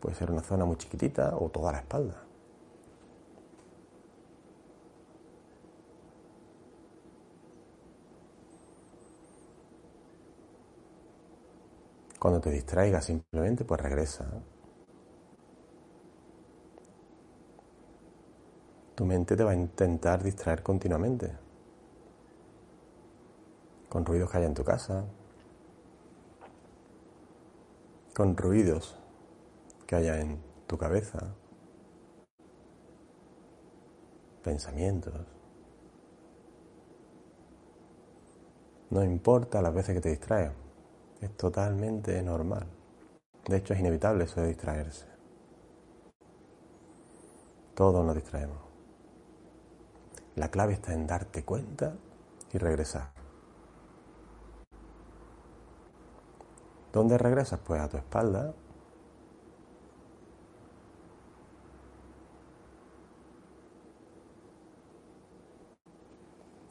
Puede 0.00 0.14
ser 0.14 0.30
una 0.30 0.42
zona 0.42 0.64
muy 0.64 0.76
chiquitita 0.76 1.36
o 1.36 1.50
toda 1.50 1.72
la 1.72 1.78
espalda. 1.78 2.24
Cuando 12.18 12.40
te 12.40 12.50
distraigas 12.50 13.04
simplemente, 13.04 13.64
pues 13.64 13.80
regresa. 13.80 14.42
Tu 18.94 19.04
mente 19.06 19.36
te 19.36 19.44
va 19.44 19.52
a 19.52 19.54
intentar 19.54 20.22
distraer 20.22 20.62
continuamente. 20.62 21.32
Con 23.88 24.04
ruidos 24.04 24.30
que 24.30 24.36
haya 24.38 24.46
en 24.46 24.54
tu 24.54 24.64
casa. 24.64 25.04
Con 28.14 28.36
ruidos 28.36 28.96
que 29.86 29.96
haya 29.96 30.20
en 30.20 30.38
tu 30.66 30.76
cabeza. 30.76 31.34
Pensamientos. 34.42 35.14
No 38.90 39.02
importa 39.02 39.62
las 39.62 39.72
veces 39.72 39.94
que 39.94 40.00
te 40.02 40.10
distraes. 40.10 40.52
Es 41.22 41.34
totalmente 41.36 42.20
normal. 42.22 42.66
De 43.46 43.56
hecho, 43.56 43.72
es 43.72 43.80
inevitable 43.80 44.24
eso 44.24 44.42
de 44.42 44.48
distraerse. 44.48 45.06
Todos 47.74 48.04
nos 48.04 48.14
distraemos. 48.14 48.71
La 50.36 50.50
clave 50.50 50.72
está 50.72 50.94
en 50.94 51.06
darte 51.06 51.44
cuenta 51.44 51.94
y 52.52 52.58
regresar. 52.58 53.10
¿Dónde 56.92 57.18
regresas? 57.18 57.60
Pues 57.60 57.80
a 57.80 57.88
tu 57.88 57.96
espalda. 57.96 58.54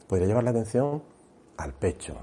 Podría 0.08 0.26
llevar 0.26 0.44
la 0.44 0.50
atención 0.50 1.02
al 1.56 1.72
pecho. 1.72 2.16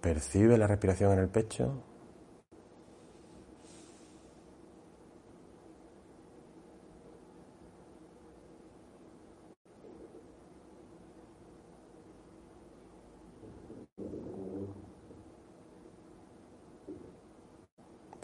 Percibe 0.00 0.58
la 0.58 0.66
respiración 0.66 1.12
en 1.12 1.18
el 1.20 1.28
pecho. 1.28 1.91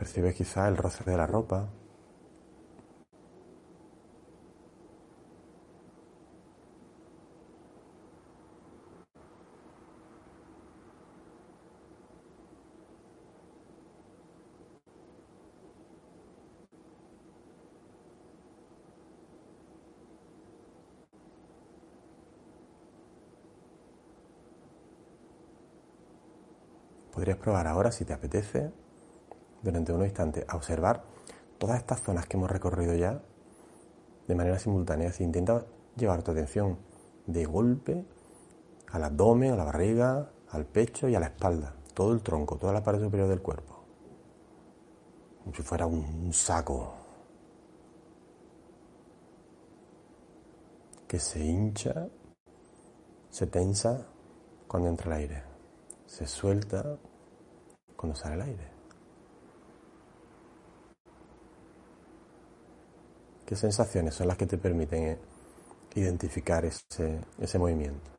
Percibe 0.08 0.32
quizá 0.32 0.66
el 0.68 0.78
roce 0.78 1.04
de 1.04 1.18
la 1.18 1.26
ropa. 1.26 1.68
Podrías 27.12 27.36
probar 27.36 27.66
ahora 27.66 27.92
si 27.92 28.06
te 28.06 28.14
apetece 28.14 28.72
durante 29.62 29.92
unos 29.92 30.06
instantes, 30.06 30.44
a 30.48 30.56
observar 30.56 31.02
todas 31.58 31.78
estas 31.78 32.02
zonas 32.02 32.26
que 32.26 32.36
hemos 32.36 32.50
recorrido 32.50 32.94
ya 32.94 33.20
de 34.26 34.34
manera 34.34 34.58
simultánea. 34.58 35.12
Si 35.12 35.24
intenta 35.24 35.64
llevar 35.96 36.22
tu 36.22 36.30
atención 36.30 36.78
de 37.26 37.44
golpe 37.44 38.04
al 38.92 39.04
abdomen, 39.04 39.52
a 39.52 39.56
la 39.56 39.64
barriga, 39.64 40.30
al 40.50 40.64
pecho 40.66 41.08
y 41.08 41.14
a 41.14 41.20
la 41.20 41.26
espalda, 41.26 41.74
todo 41.94 42.12
el 42.12 42.22
tronco, 42.22 42.56
toda 42.56 42.72
la 42.72 42.82
parte 42.82 43.02
superior 43.02 43.28
del 43.28 43.42
cuerpo. 43.42 43.74
Como 45.42 45.54
si 45.54 45.62
fuera 45.62 45.86
un 45.86 46.32
saco 46.32 46.94
que 51.06 51.18
se 51.18 51.42
hincha, 51.42 52.08
se 53.30 53.46
tensa 53.46 54.06
cuando 54.66 54.90
entra 54.90 55.06
el 55.06 55.22
aire, 55.22 55.42
se 56.06 56.26
suelta 56.26 56.98
cuando 57.96 58.14
sale 58.14 58.34
el 58.34 58.42
aire. 58.42 58.77
¿Qué 63.48 63.56
sensaciones 63.56 64.14
son 64.14 64.28
las 64.28 64.36
que 64.36 64.44
te 64.44 64.58
permiten 64.58 65.16
identificar 65.94 66.66
ese, 66.66 67.24
ese 67.38 67.58
movimiento? 67.58 68.10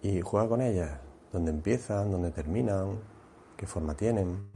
Y 0.00 0.20
juega 0.20 0.48
con 0.48 0.60
ellas, 0.62 1.00
dónde 1.32 1.50
empiezan, 1.50 2.12
dónde 2.12 2.30
terminan, 2.30 3.00
qué 3.56 3.66
forma 3.66 3.96
tienen. 3.96 4.48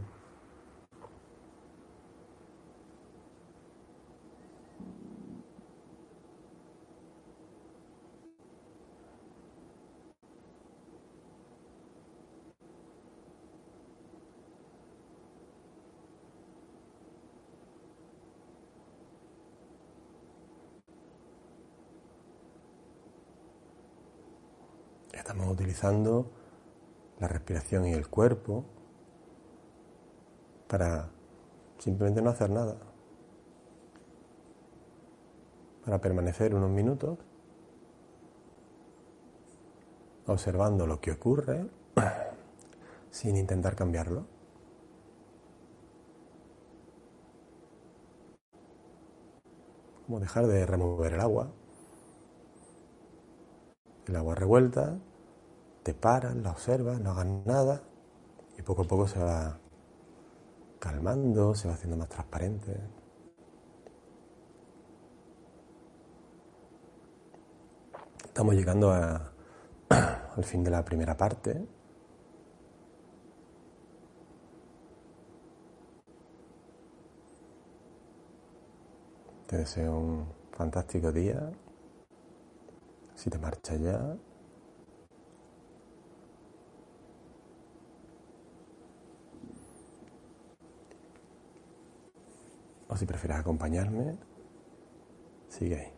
Estamos 25.12 25.56
utilizando 25.76 26.30
la 27.20 27.28
respiración 27.28 27.86
y 27.86 27.92
el 27.92 28.08
cuerpo 28.08 28.64
para 30.68 31.10
simplemente 31.78 32.22
no 32.22 32.30
hacer 32.30 32.48
nada, 32.48 32.78
para 35.84 36.00
permanecer 36.00 36.54
unos 36.54 36.70
minutos 36.70 37.18
observando 40.26 40.86
lo 40.86 40.98
que 40.98 41.12
ocurre 41.12 41.66
sin 43.10 43.36
intentar 43.36 43.76
cambiarlo. 43.76 44.24
Como 50.06 50.20
dejar 50.20 50.46
de 50.46 50.64
remover 50.64 51.14
el 51.14 51.20
agua. 51.20 51.50
El 54.06 54.16
agua 54.16 54.34
revuelta 54.36 54.98
te 55.86 55.94
paras, 55.94 56.34
la 56.34 56.50
observas, 56.50 57.00
no 57.00 57.12
hagas 57.12 57.26
nada 57.46 57.80
y 58.58 58.62
poco 58.62 58.82
a 58.82 58.86
poco 58.86 59.06
se 59.06 59.20
va 59.20 59.56
calmando, 60.80 61.54
se 61.54 61.68
va 61.68 61.74
haciendo 61.74 61.96
más 61.96 62.08
transparente. 62.08 62.76
Estamos 68.24 68.56
llegando 68.56 68.90
al 69.88 70.44
fin 70.44 70.64
de 70.64 70.72
la 70.72 70.84
primera 70.84 71.16
parte. 71.16 71.64
Te 79.46 79.56
deseo 79.56 79.96
un 79.96 80.26
fantástico 80.50 81.12
día. 81.12 81.48
Si 83.14 83.30
te 83.30 83.38
marchas 83.38 83.80
ya, 83.80 84.16
O 92.88 92.96
si 92.96 93.04
prefieres 93.04 93.38
acompañarme, 93.38 94.16
sigue 95.48 95.76
ahí. 95.76 95.92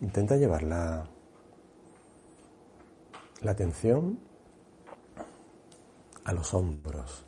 Intenta 0.00 0.36
llevar 0.36 0.62
la, 0.62 1.06
la 3.42 3.50
atención 3.50 4.18
a 6.24 6.32
los 6.32 6.52
hombros. 6.54 7.24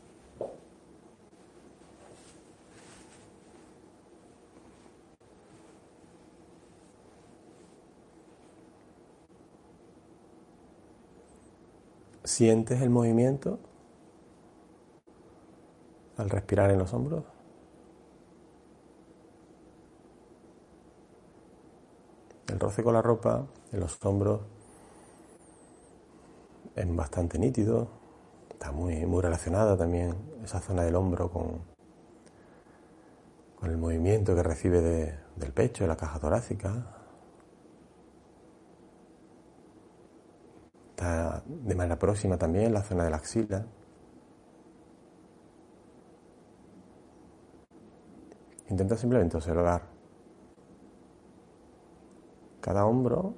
¿Sientes 12.28 12.82
el 12.82 12.90
movimiento 12.90 13.58
al 16.18 16.28
respirar 16.28 16.70
en 16.70 16.78
los 16.78 16.92
hombros? 16.92 17.24
El 22.48 22.60
roce 22.60 22.82
con 22.82 22.92
la 22.92 23.00
ropa 23.00 23.46
en 23.72 23.80
los 23.80 23.98
hombros 24.04 24.42
es 26.76 26.94
bastante 26.94 27.38
nítido, 27.38 27.88
está 28.50 28.72
muy, 28.72 29.06
muy 29.06 29.22
relacionada 29.22 29.78
también 29.78 30.14
esa 30.44 30.60
zona 30.60 30.82
del 30.82 30.96
hombro 30.96 31.30
con, 31.30 31.62
con 33.56 33.70
el 33.70 33.78
movimiento 33.78 34.34
que 34.34 34.42
recibe 34.42 34.82
del 34.82 35.52
pecho, 35.54 35.84
de 35.84 35.88
la 35.88 35.96
caja 35.96 36.20
torácica. 36.20 36.97
Está 40.98 41.44
de 41.46 41.76
manera 41.76 41.96
próxima 41.96 42.36
también 42.36 42.72
la 42.72 42.82
zona 42.82 43.04
de 43.04 43.10
la 43.10 43.18
axila. 43.18 43.64
Intenta 48.68 48.96
simplemente 48.96 49.36
observar 49.36 49.82
cada 52.60 52.84
hombro 52.84 53.34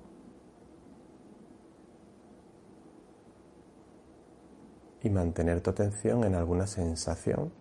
y 5.02 5.10
mantener 5.10 5.60
tu 5.60 5.68
atención 5.68 6.24
en 6.24 6.36
alguna 6.36 6.66
sensación 6.66 7.52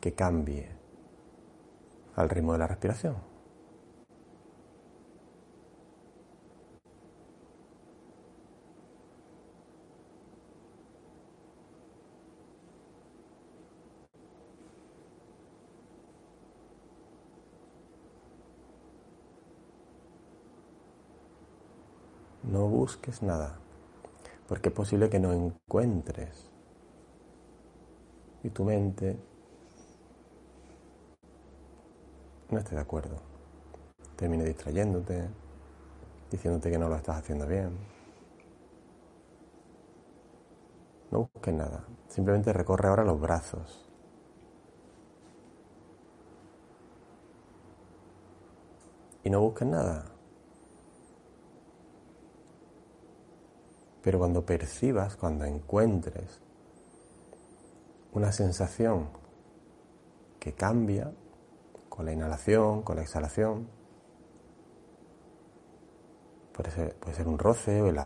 que 0.00 0.14
cambie 0.14 0.68
al 2.14 2.28
ritmo 2.28 2.52
de 2.52 2.58
la 2.60 2.68
respiración. 2.68 3.34
No 22.54 22.66
busques 22.84 23.22
nada, 23.22 23.56
porque 24.46 24.68
es 24.68 24.74
posible 24.74 25.08
que 25.08 25.18
no 25.18 25.32
encuentres. 25.32 26.50
Y 28.42 28.50
tu 28.50 28.62
mente 28.62 29.16
no 32.50 32.58
esté 32.58 32.74
de 32.74 32.82
acuerdo. 32.82 33.16
Termine 34.16 34.44
distrayéndote, 34.44 35.30
diciéndote 36.30 36.70
que 36.70 36.76
no 36.76 36.90
lo 36.90 36.96
estás 36.96 37.16
haciendo 37.16 37.46
bien. 37.46 37.70
No 41.10 41.30
busques 41.32 41.54
nada. 41.54 41.86
Simplemente 42.08 42.52
recorre 42.52 42.88
ahora 42.88 43.02
los 43.02 43.18
brazos. 43.18 43.88
Y 49.22 49.30
no 49.30 49.40
busques 49.40 49.66
nada. 49.66 50.13
Pero 54.04 54.18
cuando 54.18 54.44
percibas, 54.44 55.16
cuando 55.16 55.46
encuentres 55.46 56.40
una 58.12 58.30
sensación 58.30 59.08
que 60.38 60.52
cambia 60.52 61.10
con 61.88 62.04
la 62.04 62.12
inhalación, 62.12 62.82
con 62.82 62.96
la 62.96 63.02
exhalación, 63.02 63.66
puede 66.52 66.70
ser, 66.70 67.26
un 67.26 67.38
roce 67.38 67.80
o 67.80 67.88
el, 67.88 67.98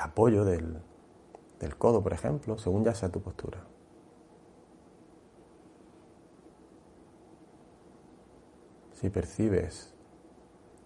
apoyo 0.00 0.44
del 0.44 0.82
codo, 1.78 2.02
por 2.02 2.12
ejemplo, 2.12 2.58
según 2.58 2.84
ya 2.84 2.94
sea 2.94 3.08
tu 3.08 3.22
postura. 3.22 3.64
si 8.96 9.10
percibes 9.10 9.92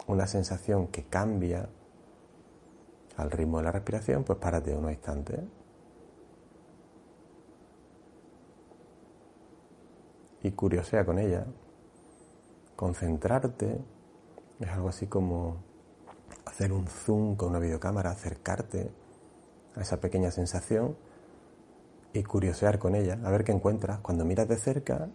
una 0.06 0.26
sensación 0.26 0.88
que 0.88 1.04
cambia 1.04 1.68
al 3.20 3.30
ritmo 3.30 3.58
de 3.58 3.64
la 3.64 3.72
respiración, 3.72 4.24
pues 4.24 4.38
párate 4.38 4.74
unos 4.74 4.92
instantes. 4.92 5.40
Y 10.42 10.50
curiosea 10.52 11.04
con 11.04 11.18
ella. 11.18 11.46
Concentrarte 12.76 13.78
es 14.58 14.68
algo 14.68 14.88
así 14.88 15.06
como 15.06 15.56
hacer 16.46 16.72
un 16.72 16.86
zoom 16.86 17.36
con 17.36 17.50
una 17.50 17.58
videocámara, 17.58 18.10
acercarte 18.10 18.90
a 19.76 19.82
esa 19.82 20.00
pequeña 20.00 20.30
sensación 20.30 20.96
y 22.12 22.22
curiosear 22.22 22.78
con 22.78 22.94
ella, 22.94 23.18
a 23.22 23.30
ver 23.30 23.44
qué 23.44 23.52
encuentras. 23.52 24.00
Cuando 24.00 24.24
miras 24.24 24.48
de 24.48 24.56
cerca, 24.56 25.08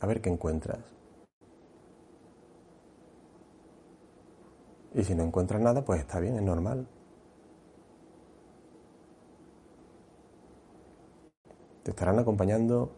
a 0.00 0.06
ver 0.06 0.20
qué 0.20 0.30
encuentras. 0.30 0.80
Y 4.94 5.04
si 5.04 5.14
no 5.14 5.22
encuentras 5.22 5.60
nada, 5.60 5.84
pues 5.84 6.00
está 6.00 6.20
bien, 6.20 6.36
es 6.36 6.42
normal. 6.42 6.88
Te 11.86 11.92
estarán 11.92 12.18
acompañando 12.18 12.90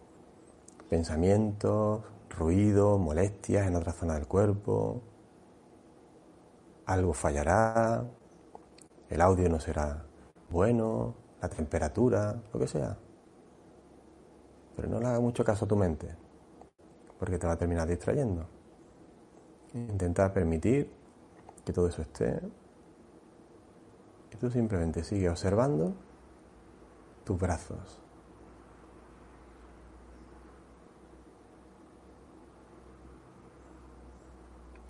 pensamientos, 0.88 2.02
ruidos, 2.30 2.98
molestias 2.98 3.66
en 3.66 3.76
otra 3.76 3.92
zona 3.92 4.14
del 4.14 4.26
cuerpo. 4.26 5.02
Algo 6.86 7.12
fallará, 7.12 8.06
el 9.10 9.20
audio 9.20 9.50
no 9.50 9.60
será 9.60 10.06
bueno, 10.48 11.14
la 11.42 11.50
temperatura, 11.50 12.40
lo 12.50 12.58
que 12.58 12.66
sea. 12.66 12.96
Pero 14.74 14.88
no 14.88 15.00
le 15.00 15.06
haga 15.06 15.20
mucho 15.20 15.44
caso 15.44 15.66
a 15.66 15.68
tu 15.68 15.76
mente, 15.76 16.08
porque 17.18 17.36
te 17.36 17.46
va 17.46 17.52
a 17.52 17.58
terminar 17.58 17.86
distrayendo. 17.86 18.46
Intenta 19.74 20.32
permitir 20.32 20.90
que 21.62 21.74
todo 21.74 21.88
eso 21.88 22.00
esté. 22.00 22.40
Y 24.32 24.36
tú 24.36 24.50
simplemente 24.50 25.04
sigue 25.04 25.28
observando 25.28 25.92
tus 27.24 27.38
brazos. 27.38 28.07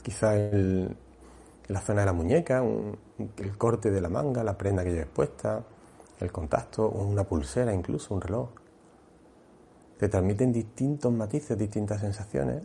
Quizá 0.09 0.37
el, 0.37 0.97
la 1.67 1.83
zona 1.83 2.01
de 2.01 2.07
la 2.07 2.15
muñeca, 2.15 2.65
el 3.37 3.59
corte 3.59 3.91
de 3.91 4.01
la 4.01 4.09
manga, 4.09 4.43
la 4.43 4.57
prenda 4.57 4.83
que 4.83 4.91
lleves 4.91 5.09
puesta, 5.09 5.63
el 6.19 6.33
contacto, 6.33 6.89
una 6.89 7.25
pulsera, 7.25 7.75
incluso 7.75 8.15
un 8.15 8.23
reloj. 8.23 8.49
Te 9.99 10.09
transmiten 10.09 10.51
distintos 10.51 11.13
matices, 11.13 11.59
distintas 11.59 12.01
sensaciones 12.01 12.63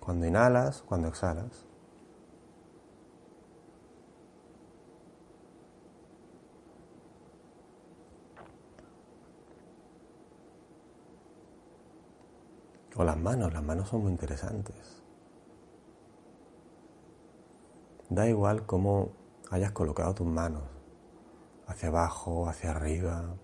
cuando 0.00 0.26
inhalas, 0.26 0.82
cuando 0.82 1.08
exhalas. 1.08 1.64
O 12.96 13.02
las 13.02 13.16
manos, 13.16 13.50
las 13.50 13.62
manos 13.62 13.88
son 13.88 14.02
muy 14.02 14.10
interesantes. 14.12 15.00
Da 18.10 18.28
igual 18.28 18.66
cómo 18.66 19.12
hayas 19.50 19.70
colocado 19.70 20.12
tus 20.16 20.26
manos, 20.26 20.64
hacia 21.68 21.90
abajo, 21.90 22.48
hacia 22.48 22.72
arriba, 22.72 23.36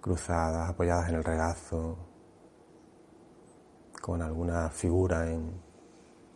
cruzadas, 0.00 0.68
apoyadas 0.68 1.08
en 1.08 1.14
el 1.14 1.22
regazo, 1.22 1.96
con 4.02 4.20
alguna 4.20 4.68
figura 4.70 5.30
en, 5.30 5.64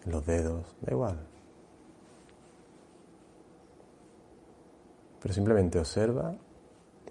los 0.06 0.24
dedos, 0.24 0.76
da 0.80 0.92
igual. 0.92 1.26
Pero 5.20 5.34
simplemente 5.34 5.80
observa 5.80 6.36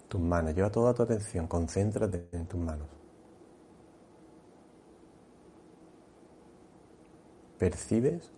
tus 0.08 0.20
manos, 0.20 0.54
lleva 0.54 0.70
toda 0.70 0.94
tu 0.94 1.02
atención, 1.02 1.46
concéntrate 1.46 2.26
en 2.32 2.46
tus 2.46 2.58
manos. 2.58 2.88
¿Percibes 7.58 8.32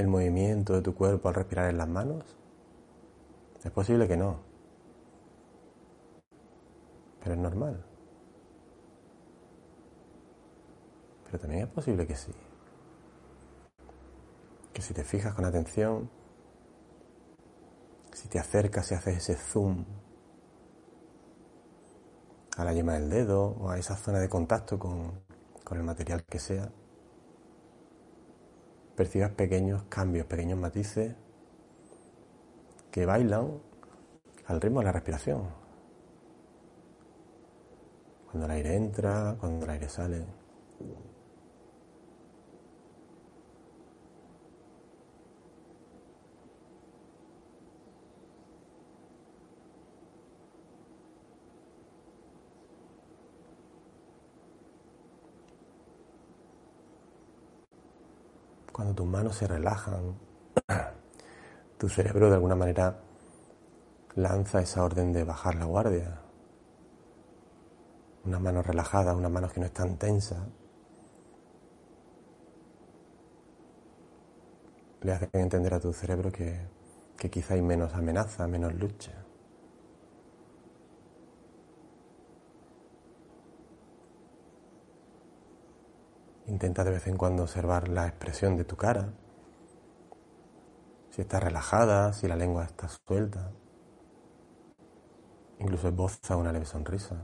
el 0.00 0.08
movimiento 0.08 0.74
de 0.74 0.82
tu 0.82 0.94
cuerpo 0.94 1.28
al 1.28 1.34
respirar 1.34 1.70
en 1.70 1.78
las 1.78 1.88
manos? 1.88 2.24
Es 3.64 3.70
posible 3.70 4.06
que 4.06 4.16
no. 4.16 4.40
Pero 7.20 7.34
es 7.34 7.40
normal. 7.40 7.84
Pero 11.24 11.38
también 11.38 11.62
es 11.64 11.68
posible 11.68 12.06
que 12.06 12.14
sí. 12.14 12.32
Que 14.72 14.80
si 14.80 14.94
te 14.94 15.02
fijas 15.02 15.34
con 15.34 15.44
atención, 15.44 16.08
si 18.12 18.28
te 18.28 18.38
acercas 18.38 18.90
y 18.92 18.94
haces 18.94 19.16
ese 19.16 19.34
zoom 19.34 19.84
a 22.56 22.64
la 22.64 22.72
yema 22.72 22.94
del 22.94 23.10
dedo 23.10 23.56
o 23.60 23.70
a 23.70 23.78
esa 23.78 23.96
zona 23.96 24.20
de 24.20 24.28
contacto 24.28 24.78
con, 24.78 25.22
con 25.64 25.78
el 25.78 25.84
material 25.84 26.24
que 26.24 26.38
sea, 26.38 26.70
percibas 28.98 29.30
pequeños 29.30 29.84
cambios, 29.84 30.26
pequeños 30.26 30.58
matices 30.58 31.14
que 32.90 33.06
bailan 33.06 33.60
al 34.46 34.60
ritmo 34.60 34.80
de 34.80 34.86
la 34.86 34.92
respiración. 34.92 35.42
Cuando 38.26 38.46
el 38.46 38.50
aire 38.50 38.74
entra, 38.74 39.36
cuando 39.38 39.66
el 39.66 39.70
aire 39.70 39.88
sale. 39.88 40.24
Cuando 58.78 58.94
tus 58.94 59.08
manos 59.08 59.34
se 59.34 59.48
relajan, 59.48 60.14
tu 61.78 61.88
cerebro 61.88 62.28
de 62.28 62.36
alguna 62.36 62.54
manera 62.54 63.00
lanza 64.14 64.60
esa 64.60 64.84
orden 64.84 65.12
de 65.12 65.24
bajar 65.24 65.56
la 65.56 65.64
guardia. 65.64 66.20
Unas 68.24 68.40
manos 68.40 68.64
relajadas, 68.64 69.16
unas 69.16 69.32
manos 69.32 69.52
que 69.52 69.58
no 69.58 69.66
están 69.66 69.96
tensas, 69.98 70.38
le 75.00 75.10
hacen 75.10 75.30
entender 75.32 75.74
a 75.74 75.80
tu 75.80 75.92
cerebro 75.92 76.30
que, 76.30 76.60
que 77.16 77.30
quizá 77.30 77.54
hay 77.54 77.62
menos 77.62 77.94
amenaza, 77.94 78.46
menos 78.46 78.74
lucha. 78.74 79.27
Intenta 86.48 86.82
de 86.82 86.90
vez 86.92 87.06
en 87.06 87.18
cuando 87.18 87.42
observar 87.42 87.88
la 87.88 88.06
expresión 88.06 88.56
de 88.56 88.64
tu 88.64 88.74
cara, 88.74 89.12
si 91.10 91.20
está 91.20 91.40
relajada, 91.40 92.14
si 92.14 92.26
la 92.26 92.36
lengua 92.36 92.64
está 92.64 92.88
suelta. 92.88 93.52
Incluso 95.58 95.88
esboza 95.88 96.36
una 96.36 96.50
leve 96.50 96.64
sonrisa. 96.64 97.22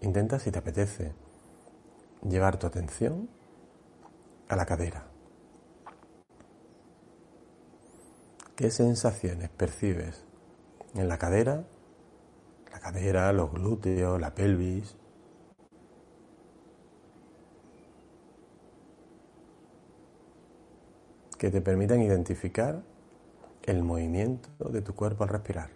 Intenta, 0.00 0.38
si 0.38 0.52
te 0.52 0.60
apetece, 0.60 1.14
llevar 2.28 2.56
tu 2.56 2.68
atención 2.68 3.28
a 4.48 4.54
la 4.54 4.64
cadera. 4.64 5.11
¿Qué 8.56 8.70
sensaciones 8.70 9.48
percibes 9.48 10.24
en 10.94 11.08
la 11.08 11.18
cadera? 11.18 11.64
La 12.70 12.80
cadera, 12.80 13.32
los 13.32 13.50
glúteos, 13.50 14.20
la 14.20 14.34
pelvis. 14.34 14.96
Que 21.38 21.50
te 21.50 21.60
permitan 21.62 22.02
identificar 22.02 22.82
el 23.62 23.82
movimiento 23.82 24.68
de 24.68 24.82
tu 24.82 24.94
cuerpo 24.94 25.24
al 25.24 25.30
respirar. 25.30 25.70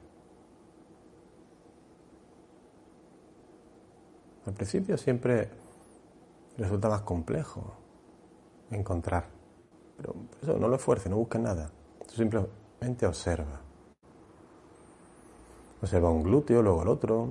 Al 4.45 4.53
principio 4.53 4.97
siempre 4.97 5.49
resulta 6.57 6.89
más 6.89 7.03
complejo 7.03 7.75
encontrar, 8.71 9.27
pero 9.97 10.15
eso 10.43 10.59
no 10.59 10.69
lo 10.69 10.77
esfuerces, 10.77 11.11
no 11.11 11.17
busques 11.17 11.41
nada. 11.41 11.71
Tú 12.07 12.15
simplemente 12.77 13.07
observa. 13.07 13.61
Observa 15.81 16.11
un 16.11 16.23
glúteo, 16.23 16.62
luego 16.62 16.83
el 16.83 16.89
otro. 16.89 17.29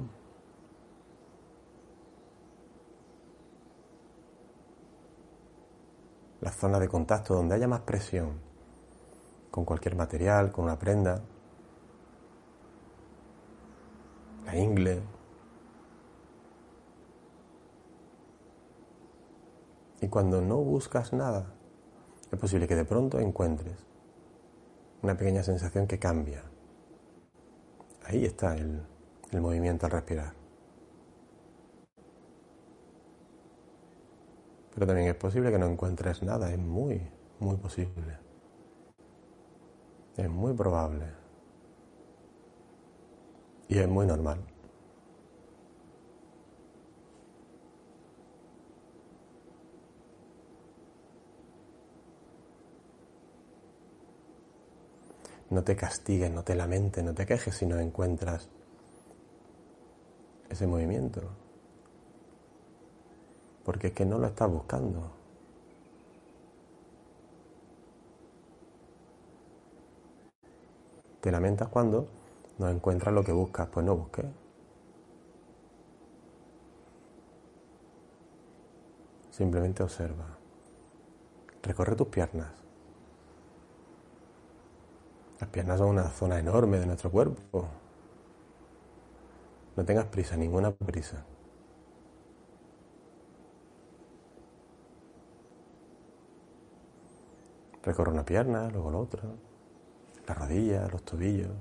La 6.42 6.52
zona 6.52 6.80
de 6.80 6.88
contacto 6.88 7.36
donde 7.36 7.56
haya 7.56 7.68
más 7.68 7.82
presión 7.82 8.40
con 9.52 9.66
cualquier 9.66 9.96
material, 9.96 10.52
con 10.52 10.66
una 10.66 10.78
prenda. 10.78 11.22
la 14.46 14.56
ingle. 14.56 15.02
Y 20.02 20.08
cuando 20.08 20.40
no 20.40 20.58
buscas 20.58 21.14
nada, 21.14 21.48
es 22.32 22.38
posible 22.38 22.68
que 22.68 22.76
de 22.76 22.86
pronto 22.86 23.20
encuentres 23.20 23.88
una 25.06 25.16
pequeña 25.16 25.44
sensación 25.44 25.86
que 25.86 26.00
cambia. 26.00 26.42
Ahí 28.06 28.26
está 28.26 28.56
el, 28.56 28.82
movimiento 29.40 29.86
al 29.86 29.92
respirar. 29.92 30.34
Pero 34.74 34.88
también 34.88 35.10
es 35.10 35.16
posible 35.16 35.52
que 35.52 35.60
no 35.60 35.68
encuentres 35.68 36.24
nada, 36.24 36.52
es 36.52 36.58
muy, 36.58 37.08
muy 37.40 37.56
posible. 37.58 38.18
Es 40.18 40.30
muy 40.30 40.54
probable. 40.54 41.06
Y 43.68 43.78
es 43.78 43.88
muy 43.88 44.08
normal. 44.08 44.40
No 55.56 55.64
te 55.64 55.78
castigues, 55.78 56.30
no 56.30 56.44
te 56.44 56.54
lamentes, 56.54 57.02
no 57.02 57.14
te 57.14 57.26
quejes 57.26 57.56
si 57.56 57.66
no 57.66 57.80
encuentras 57.80 58.50
ese 60.50 60.68
movimiento. 60.68 61.22
Porque 63.64 63.88
es 63.88 63.94
que 63.94 64.04
no 64.04 64.20
lo 64.20 64.28
estás 64.28 64.52
buscando. 64.52 65.14
Te 71.22 71.32
lamentas 71.32 71.70
cuando 71.70 72.06
no 72.58 72.68
encuentras 72.68 73.16
lo 73.16 73.24
que 73.24 73.32
buscas, 73.32 73.70
pues 73.70 73.86
no 73.86 73.96
busques. 73.96 74.26
Simplemente 79.32 79.84
observa. 79.84 80.38
Recorre 81.64 81.96
tus 81.96 82.10
piernas. 82.10 82.65
Las 85.40 85.50
piernas 85.50 85.80
son 85.80 85.90
una 85.90 86.10
zona 86.10 86.40
enorme 86.40 86.80
de 86.80 86.86
nuestro 86.86 87.12
cuerpo. 87.12 87.68
No 89.76 89.84
tengas 89.84 90.06
prisa, 90.06 90.38
ninguna 90.38 90.72
prisa. 90.72 91.26
Recorre 97.84 98.12
una 98.12 98.26
pierna, 98.26 98.70
luego 98.70 98.90
la 98.90 98.98
otra, 98.98 99.24
la 100.28 100.34
rodilla, 100.34 100.88
los 100.88 101.04
tobillos. 101.04 101.52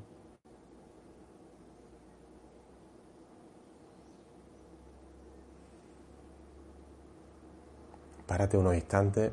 Párate 8.26 8.56
unos 8.56 8.74
instantes 8.74 9.32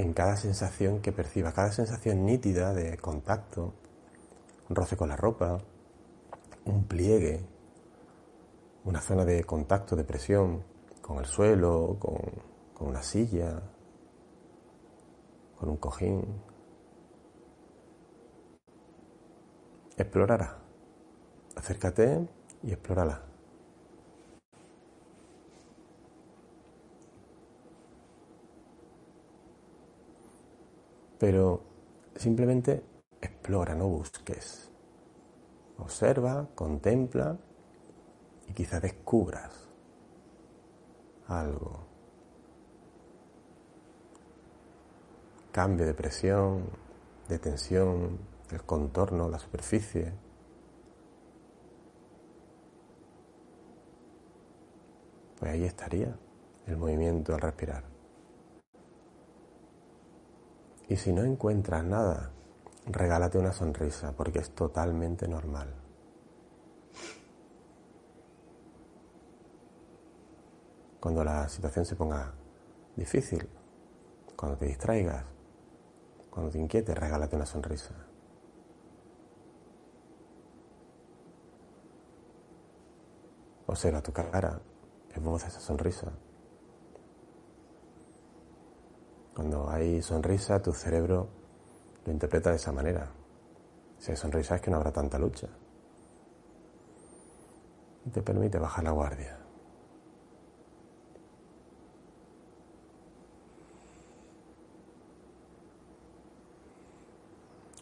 en 0.00 0.14
cada 0.14 0.36
sensación 0.36 1.00
que 1.00 1.12
percibas, 1.12 1.52
cada 1.52 1.72
sensación 1.72 2.24
nítida 2.24 2.72
de 2.72 2.96
contacto, 2.96 3.74
un 4.68 4.76
roce 4.76 4.96
con 4.96 5.10
la 5.10 5.16
ropa, 5.16 5.58
un 6.64 6.84
pliegue, 6.84 7.44
una 8.84 9.00
zona 9.02 9.26
de 9.26 9.44
contacto, 9.44 9.96
de 9.96 10.04
presión 10.04 10.64
con 11.02 11.18
el 11.18 11.26
suelo, 11.26 11.98
con, 11.98 12.88
una 12.88 13.02
silla, 13.02 13.60
con 15.58 15.68
un 15.68 15.76
cojín. 15.76 16.24
Explórala. 19.98 20.56
Acércate 21.56 22.26
y 22.62 22.72
explórala. 22.72 23.29
Pero 31.20 31.60
simplemente 32.16 32.82
explora, 33.20 33.74
no 33.74 33.86
busques. 33.88 34.70
Observa, 35.76 36.48
contempla 36.54 37.36
y 38.48 38.54
quizá 38.54 38.80
descubras 38.80 39.68
algo. 41.26 41.86
Cambio 45.52 45.84
de 45.84 45.92
presión, 45.92 46.64
de 47.28 47.38
tensión, 47.38 48.18
el 48.50 48.62
contorno, 48.62 49.28
la 49.28 49.38
superficie. 49.38 50.14
Pues 55.38 55.52
ahí 55.52 55.64
estaría 55.64 56.16
el 56.66 56.78
movimiento 56.78 57.34
al 57.34 57.42
respirar. 57.42 57.89
Y 60.90 60.96
si 60.96 61.12
no 61.12 61.22
encuentras 61.22 61.84
nada, 61.84 62.32
regálate 62.86 63.38
una 63.38 63.52
sonrisa 63.52 64.12
porque 64.16 64.40
es 64.40 64.50
totalmente 64.50 65.28
normal. 65.28 65.72
Cuando 70.98 71.22
la 71.22 71.48
situación 71.48 71.84
se 71.84 71.94
ponga 71.94 72.34
difícil, 72.96 73.48
cuando 74.34 74.58
te 74.58 74.66
distraigas, 74.66 75.24
cuando 76.28 76.50
te 76.50 76.58
inquietes, 76.58 76.98
regálate 76.98 77.36
una 77.36 77.46
sonrisa. 77.46 77.94
Observa 83.66 84.02
tu 84.02 84.12
cara, 84.12 84.60
voz 85.22 85.44
esa 85.44 85.60
sonrisa. 85.60 86.10
Cuando 89.40 89.70
hay 89.70 90.02
sonrisa, 90.02 90.60
tu 90.60 90.70
cerebro 90.70 91.26
lo 92.04 92.12
interpreta 92.12 92.50
de 92.50 92.56
esa 92.56 92.72
manera. 92.72 93.10
Si 93.98 94.10
hay 94.10 94.16
sonrisa 94.18 94.56
es 94.56 94.60
que 94.60 94.70
no 94.70 94.76
habrá 94.76 94.92
tanta 94.92 95.18
lucha. 95.18 95.48
Y 98.04 98.10
te 98.10 98.20
permite 98.20 98.58
bajar 98.58 98.84
la 98.84 98.90
guardia. 98.90 99.38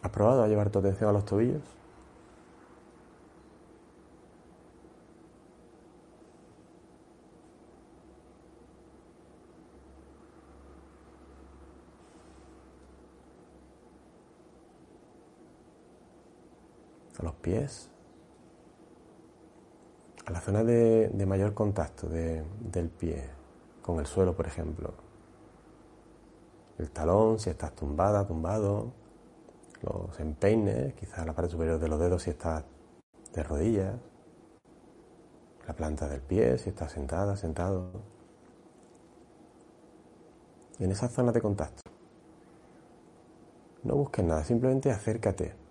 ¿Has 0.00 0.10
probado 0.12 0.44
a 0.44 0.46
llevar 0.46 0.70
tu 0.70 0.78
atención 0.78 1.10
a 1.10 1.12
los 1.12 1.24
tobillos? 1.24 1.64
A 17.18 17.22
los 17.22 17.34
pies, 17.34 17.90
a 20.26 20.30
la 20.30 20.40
zona 20.40 20.62
de, 20.62 21.10
mayor 21.26 21.54
contacto 21.54 22.08
del 22.08 22.90
pie 22.90 23.24
con 23.82 23.98
el 23.98 24.06
suelo, 24.06 24.36
por 24.36 24.46
ejemplo. 24.46 24.94
El 26.78 26.90
talón, 26.90 27.38
si 27.38 27.50
estás 27.50 27.74
tumbada, 27.74 28.26
tumbado, 28.26 28.92
los 29.82 30.20
empeines, 30.20 30.94
quizás 30.94 31.26
la 31.26 31.32
parte 31.32 31.50
superior 31.50 31.78
de 31.78 31.88
los 31.88 31.98
dedos 31.98 32.22
si 32.22 32.30
estás 32.30 32.64
de 33.32 33.42
rodillas, 33.42 33.96
la 35.66 35.74
planta 35.74 36.08
del 36.08 36.20
pie 36.20 36.56
si 36.58 36.70
estás 36.70 36.92
sentada, 36.92 37.36
sentado. 37.36 37.90
Y 40.78 40.84
en 40.84 40.92
esa 40.92 41.08
zona 41.08 41.32
de 41.32 41.40
contacto. 41.40 41.82
No 43.82 43.96
busques 43.96 44.24
nada, 44.24 44.44
simplemente 44.44 44.90
acércate 44.92 45.67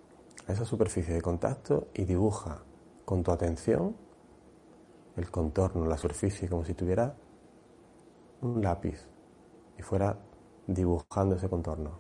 a 0.48 0.54
esa 0.54 0.66
superficie 0.66 1.14
de 1.14 1.22
contacto 1.22 1.88
y 1.94 2.06
dibuja 2.06 2.64
con 3.06 3.24
tu 3.24 3.32
atención 3.32 3.96
el 5.18 5.30
contorno, 5.30 5.86
la 5.86 5.98
superficie, 5.98 6.48
como 6.48 6.64
si 6.64 6.74
tuviera 6.74 7.16
un 8.42 8.62
lápiz 8.62 9.08
y 9.78 9.82
fuera 9.82 10.18
dibujando 10.68 11.36
ese 11.36 11.50
contorno. 11.50 11.92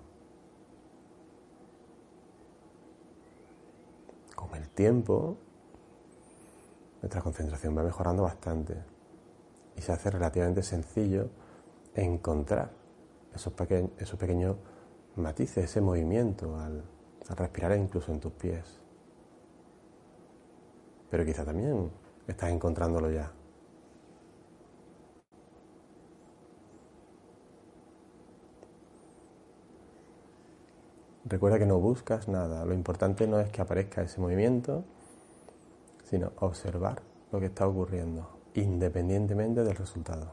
Con 4.36 4.56
el 4.56 4.70
tiempo, 4.70 5.38
nuestra 7.02 7.22
concentración 7.22 7.76
va 7.78 7.84
mejorando 7.84 8.24
bastante 8.24 8.76
y 9.76 9.82
se 9.82 9.91
hace 9.91 10.10
relativamente 10.10 10.64
sencillo 10.64 11.30
encontrar 11.95 12.72
esos, 13.34 13.54
esos 13.98 14.20
pequeños 14.20 14.58
matices, 15.16 15.66
ese 15.66 15.82
movimiento 15.82 16.58
al, 16.60 16.84
respirar 17.36 17.78
incluso 17.78 18.11
en 18.11 18.19
tus 18.19 18.32
pies. 18.34 18.80
Pero 21.09 21.25
quizá 21.25 21.45
también 21.45 21.91
estás 22.28 22.51
encontrándolo 22.51 23.09
ya. 23.11 23.32
Recuerda 31.30 31.59
que 31.59 31.65
no 31.65 31.80
buscas 31.80 32.30
nada. 32.30 32.63
Lo 32.63 32.73
importante 32.73 33.28
no 33.28 33.39
es 33.39 33.49
que 33.49 33.61
aparezca 33.61 34.01
ese 34.01 34.21
movimiento, 34.21 34.86
sino 36.03 36.32
observar 36.39 37.01
lo 37.34 37.39
que 37.39 37.47
está 37.47 37.67
ocurriendo, 37.67 38.30
independientemente 38.53 39.63
del 39.63 39.75
resultado. 39.75 40.32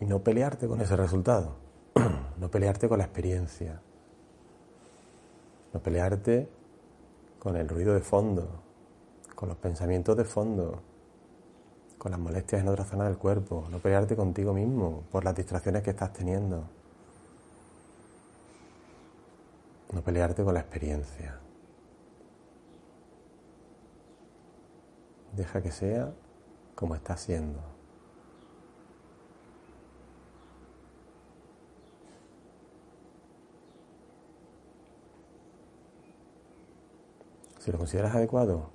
Y 0.00 0.06
no 0.06 0.24
pelearte 0.24 0.66
con 0.66 0.80
ese 0.80 0.96
resultado, 0.96 1.54
no 2.38 2.50
pelearte 2.50 2.88
con 2.88 2.98
la 2.98 3.04
experiencia, 3.04 3.80
no 5.72 5.80
pelearte 5.80 6.48
con 7.38 7.56
el 7.56 7.68
ruido 7.68 7.94
de 7.94 8.00
fondo, 8.00 8.48
con 9.34 9.48
los 9.48 9.58
pensamientos 9.58 10.16
de 10.16 10.24
fondo, 10.24 10.80
con 11.98 12.10
las 12.10 12.20
molestias 12.20 12.62
en 12.62 12.68
otra 12.68 12.84
zona 12.84 13.04
del 13.04 13.18
cuerpo, 13.18 13.66
no 13.70 13.78
pelearte 13.78 14.16
contigo 14.16 14.52
mismo 14.52 15.04
por 15.10 15.24
las 15.24 15.34
distracciones 15.34 15.82
que 15.82 15.90
estás 15.90 16.12
teniendo, 16.12 16.64
no 19.92 20.02
pelearte 20.02 20.44
con 20.44 20.54
la 20.54 20.60
experiencia. 20.60 21.38
Deja 25.32 25.62
que 25.62 25.72
sea 25.72 26.12
como 26.74 26.94
está 26.94 27.16
siendo. 27.16 27.73
Si 37.64 37.72
lo 37.72 37.78
consideras 37.78 38.14
adecuado, 38.14 38.68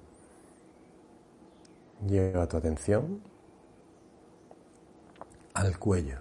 lleva 2.08 2.48
tu 2.48 2.58
atención 2.58 3.22
al 5.54 5.78
cuello. 5.78 6.18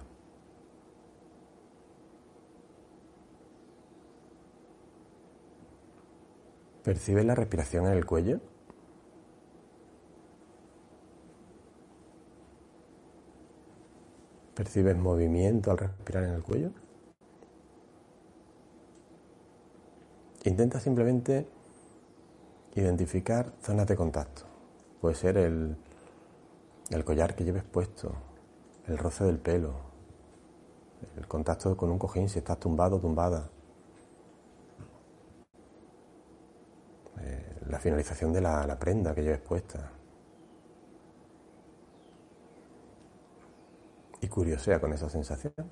¿Percibes 6.85 7.25
la 7.25 7.35
respiración 7.35 7.87
en 7.87 7.93
el 7.93 8.05
cuello? 8.05 8.39
¿Percibes 14.55 14.99
movimiento 14.99 15.71
al 15.71 15.79
respirar 15.79 16.25
en 16.25 16.35
el 16.35 16.43
cuello? 16.43 16.71
Intenta 20.45 20.81
simplemente 20.81 21.47
identificar 22.75 23.53
zonas 23.63 23.87
de 23.87 23.97
contacto. 23.97 24.43
Puede 25.01 25.15
ser 25.15 25.37
el, 25.39 25.77
el 26.91 27.05
collar 27.05 27.35
que 27.35 27.45
lleves 27.45 27.65
puesto, 27.65 28.13
el 28.87 28.99
roce 28.99 29.25
del 29.25 29.39
pelo, 29.39 29.75
el 31.17 31.27
contacto 31.27 31.77
con 31.77 31.91
un 31.91 31.99
cojín 31.99 32.29
si 32.29 32.39
estás 32.39 32.59
tumbado 32.59 32.97
o 32.97 33.01
tumbada, 33.01 33.51
eh, 37.21 37.57
la 37.69 37.79
finalización 37.79 38.33
de 38.33 38.41
la, 38.41 38.67
la 38.67 38.79
prenda 38.79 39.15
que 39.15 39.23
lleves 39.23 39.41
puesta. 39.41 39.93
y 44.21 44.29
curiosea 44.29 44.81
con 44.81 44.93
esas 44.93 45.13
sensaciones. 45.13 45.67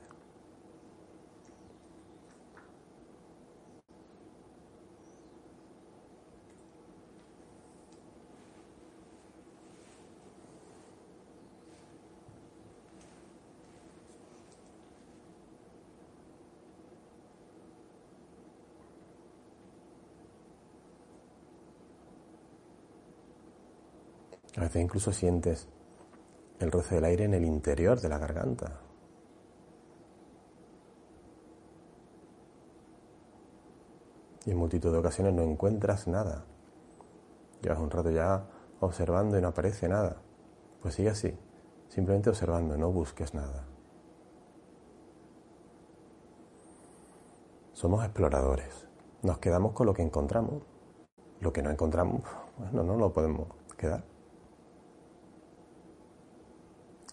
Incluso 24.78 25.12
sientes 25.12 25.68
el 26.58 26.70
roce 26.70 26.96
del 26.96 27.04
aire 27.04 27.24
en 27.24 27.34
el 27.34 27.44
interior 27.44 28.00
de 28.00 28.08
la 28.08 28.18
garganta. 28.18 28.80
Y 34.44 34.52
en 34.52 34.58
multitud 34.58 34.92
de 34.92 34.98
ocasiones 34.98 35.34
no 35.34 35.42
encuentras 35.42 36.06
nada. 36.06 36.44
Llevas 37.60 37.80
un 37.80 37.90
rato 37.90 38.10
ya 38.10 38.46
observando 38.80 39.36
y 39.36 39.42
no 39.42 39.48
aparece 39.48 39.88
nada. 39.88 40.16
Pues 40.80 40.94
sigue 40.94 41.10
así, 41.10 41.36
simplemente 41.88 42.30
observando, 42.30 42.76
no 42.76 42.92
busques 42.92 43.34
nada. 43.34 43.66
Somos 47.72 48.04
exploradores. 48.04 48.86
Nos 49.22 49.38
quedamos 49.38 49.72
con 49.72 49.86
lo 49.86 49.94
que 49.94 50.02
encontramos. 50.02 50.62
Lo 51.40 51.52
que 51.52 51.62
no 51.62 51.70
encontramos, 51.70 52.22
bueno, 52.58 52.84
no 52.84 52.96
lo 52.96 53.12
podemos 53.12 53.48
quedar. 53.76 54.15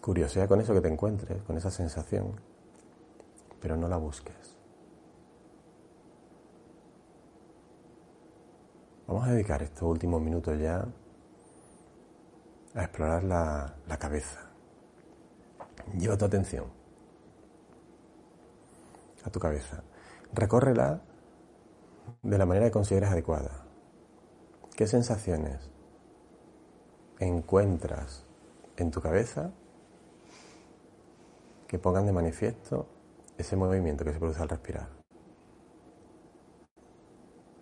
Curiosidad 0.04 0.48
con 0.48 0.60
eso 0.60 0.74
que 0.74 0.82
te 0.82 0.88
encuentres, 0.88 1.42
con 1.44 1.56
esa 1.56 1.70
sensación, 1.70 2.38
pero 3.58 3.74
no 3.74 3.88
la 3.88 3.96
busques. 3.96 4.58
Vamos 9.06 9.26
a 9.26 9.32
dedicar 9.32 9.62
estos 9.62 9.84
últimos 9.84 10.20
minutos 10.20 10.58
ya 10.58 10.86
a 12.74 12.82
explorar 12.82 13.24
la, 13.24 13.76
la 13.86 13.98
cabeza. 13.98 14.50
Lleva 15.98 16.18
tu 16.18 16.26
atención 16.26 16.66
a 19.24 19.30
tu 19.30 19.40
cabeza. 19.40 19.84
Recórrela 20.34 21.00
de 22.22 22.36
la 22.36 22.44
manera 22.44 22.66
que 22.66 22.72
consideres 22.72 23.08
adecuada. 23.08 23.64
¿Qué 24.76 24.86
sensaciones 24.86 25.70
encuentras 27.20 28.26
en 28.76 28.90
tu 28.90 29.00
cabeza 29.00 29.54
que 31.74 31.80
pongan 31.80 32.06
de 32.06 32.12
manifiesto 32.12 32.86
ese 33.36 33.56
movimiento 33.56 34.04
que 34.04 34.12
se 34.12 34.20
produce 34.20 34.40
al 34.40 34.48
respirar. 34.48 34.86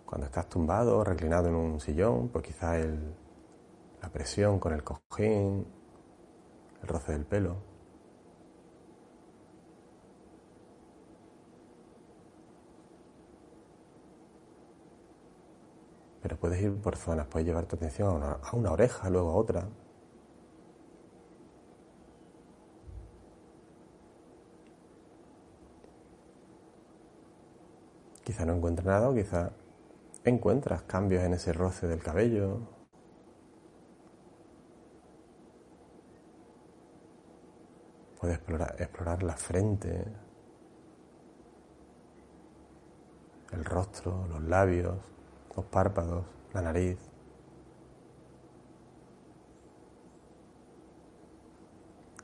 Cuando 0.05 0.27
estás 0.27 0.47
tumbado 0.47 0.99
o 0.99 1.03
reclinado 1.03 1.47
en 1.47 1.55
un 1.55 1.79
sillón, 1.79 2.29
pues 2.29 2.45
quizá 2.45 2.77
la 2.77 4.09
presión 4.11 4.59
con 4.59 4.71
el 4.71 4.83
cojín, 4.83 5.65
el 6.83 6.87
roce 6.87 7.13
del 7.13 7.25
pelo. 7.25 7.55
Pero 16.21 16.37
puedes 16.37 16.61
ir 16.61 16.79
por 16.79 16.97
zonas, 16.97 17.25
puedes 17.25 17.47
llevar 17.47 17.65
tu 17.65 17.77
atención 17.77 18.21
a 18.21 18.55
una 18.55 18.71
oreja, 18.73 19.09
luego 19.09 19.31
a 19.31 19.35
otra, 19.37 19.67
Quizá 28.23 28.45
no 28.45 28.53
encuentres 28.53 28.85
nada 28.85 29.09
o 29.09 29.13
quizá 29.13 29.51
encuentras 30.23 30.83
cambios 30.83 31.23
en 31.23 31.33
ese 31.33 31.51
roce 31.51 31.87
del 31.87 32.01
cabello. 32.01 32.59
Puedes 38.19 38.37
explorar, 38.37 38.75
explorar 38.79 39.23
la 39.23 39.35
frente, 39.35 40.05
el 43.51 43.65
rostro, 43.65 44.25
los 44.27 44.41
labios, 44.43 44.95
los 45.55 45.65
párpados, 45.65 46.25
la 46.53 46.61
nariz. 46.61 46.97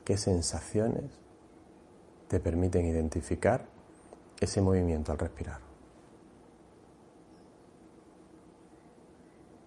¿Qué 0.04 0.16
sensaciones 0.16 1.20
te 2.28 2.40
permiten 2.40 2.86
identificar 2.86 3.66
ese 4.40 4.62
movimiento 4.62 5.12
al 5.12 5.18
respirar? 5.18 5.69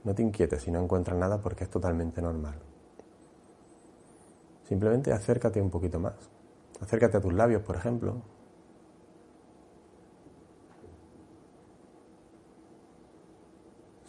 No 0.03 0.13
te 0.13 0.21
inquietes 0.21 0.61
si 0.61 0.71
no 0.71 0.81
encuentras 0.81 1.17
nada 1.17 1.41
porque 1.41 1.63
es 1.63 1.69
totalmente 1.69 2.21
normal. 2.21 2.55
Simplemente 4.67 5.13
acércate 5.13 5.61
un 5.61 5.69
poquito 5.69 5.99
más. 5.99 6.13
Acércate 6.81 7.17
a 7.17 7.21
tus 7.21 7.33
labios, 7.33 7.61
por 7.61 7.75
ejemplo. 7.75 8.21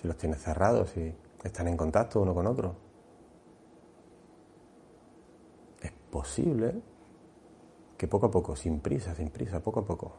Si 0.00 0.08
los 0.08 0.16
tienes 0.16 0.42
cerrados, 0.42 0.96
y 0.96 1.14
están 1.44 1.68
en 1.68 1.76
contacto 1.76 2.20
uno 2.20 2.34
con 2.34 2.46
otro. 2.46 2.74
Es 5.80 5.92
posible 6.10 6.82
que 7.96 8.08
poco 8.08 8.26
a 8.26 8.30
poco, 8.30 8.56
sin 8.56 8.80
prisa, 8.80 9.14
sin 9.14 9.30
prisa, 9.30 9.60
poco 9.60 9.80
a 9.80 9.84
poco, 9.84 10.12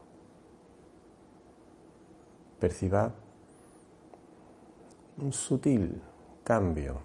perciba 2.58 3.12
un 5.18 5.32
sutil 5.32 6.00
cambio. 6.44 7.00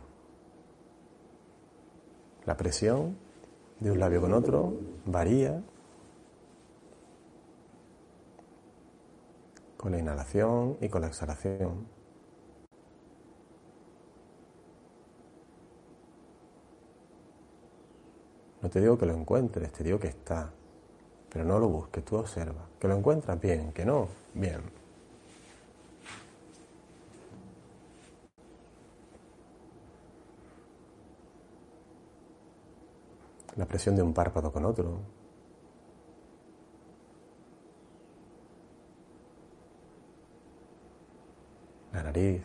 La 2.46 2.58
presión 2.58 3.18
de 3.80 3.92
un 3.92 4.00
labio 4.00 4.22
con 4.22 4.34
otro 4.34 4.74
varía 5.06 5.62
con 9.78 9.92
la 9.92 10.00
inhalación 10.00 10.78
y 10.82 10.90
con 10.90 11.02
la 11.02 11.08
exhalación. 11.08 11.88
No 18.62 18.70
te 18.70 18.80
digo 18.80 18.98
que 18.98 19.08
lo 19.08 19.14
encuentres, 19.14 19.72
te 19.72 19.84
digo 19.84 20.00
que 20.00 20.10
está, 20.10 20.52
pero 21.30 21.46
no 21.46 21.58
lo 21.58 21.68
busques, 21.68 22.06
tú 22.06 22.18
observa. 22.18 22.68
Que 22.80 22.88
lo 22.88 22.96
encuentras 22.96 23.40
bien, 23.42 23.72
que 23.74 23.86
no, 23.86 24.08
bien. 24.36 24.81
La 33.62 33.68
presión 33.68 33.96
de 33.96 34.02
un 34.02 34.12
párpado 34.12 34.52
con 34.52 34.66
otro. 34.66 35.02
La 41.94 42.02
nariz. 42.02 42.42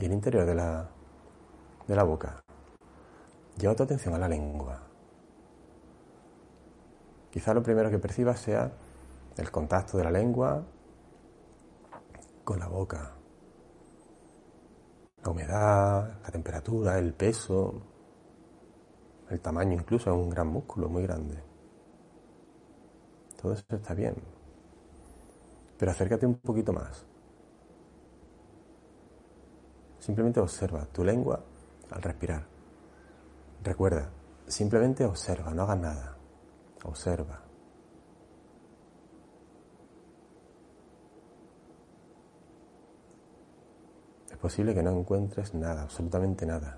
y 0.00 0.04
el 0.04 0.12
interior 0.12 0.44
de 0.44 0.56
la, 0.56 0.88
de 1.86 1.94
la 1.94 2.02
boca. 2.02 2.42
Lleva 3.56 3.76
tu 3.76 3.84
atención 3.84 4.14
a 4.14 4.18
la 4.18 4.26
lengua. 4.26 4.82
Quizá 7.30 7.54
lo 7.54 7.62
primero 7.62 7.88
que 7.88 8.00
percibas 8.00 8.40
sea 8.40 8.72
el 9.36 9.52
contacto 9.52 9.96
de 9.96 10.02
la 10.02 10.10
lengua 10.10 10.64
con 12.44 12.58
la 12.58 12.68
boca. 12.68 13.14
La 15.22 15.30
humedad, 15.30 16.20
la 16.22 16.30
temperatura, 16.30 16.98
el 16.98 17.14
peso, 17.14 17.82
el 19.30 19.40
tamaño 19.40 19.74
incluso 19.74 20.10
es 20.10 20.16
un 20.16 20.30
gran 20.30 20.48
músculo 20.48 20.88
muy 20.88 21.02
grande. 21.04 21.42
Todo 23.40 23.52
eso 23.52 23.64
está 23.70 23.94
bien. 23.94 24.14
Pero 25.78 25.90
acércate 25.90 26.26
un 26.26 26.34
poquito 26.34 26.72
más. 26.72 27.06
Simplemente 29.98 30.40
observa 30.40 30.84
tu 30.86 31.04
lengua 31.04 31.40
al 31.90 32.02
respirar. 32.02 32.44
Recuerda, 33.62 34.10
simplemente 34.46 35.04
observa, 35.04 35.54
no 35.54 35.62
hagas 35.62 35.78
nada. 35.78 36.16
Observa. 36.84 37.51
Posible 44.42 44.74
que 44.74 44.82
no 44.82 44.90
encuentres 44.90 45.54
nada, 45.54 45.82
absolutamente 45.82 46.44
nada. 46.44 46.76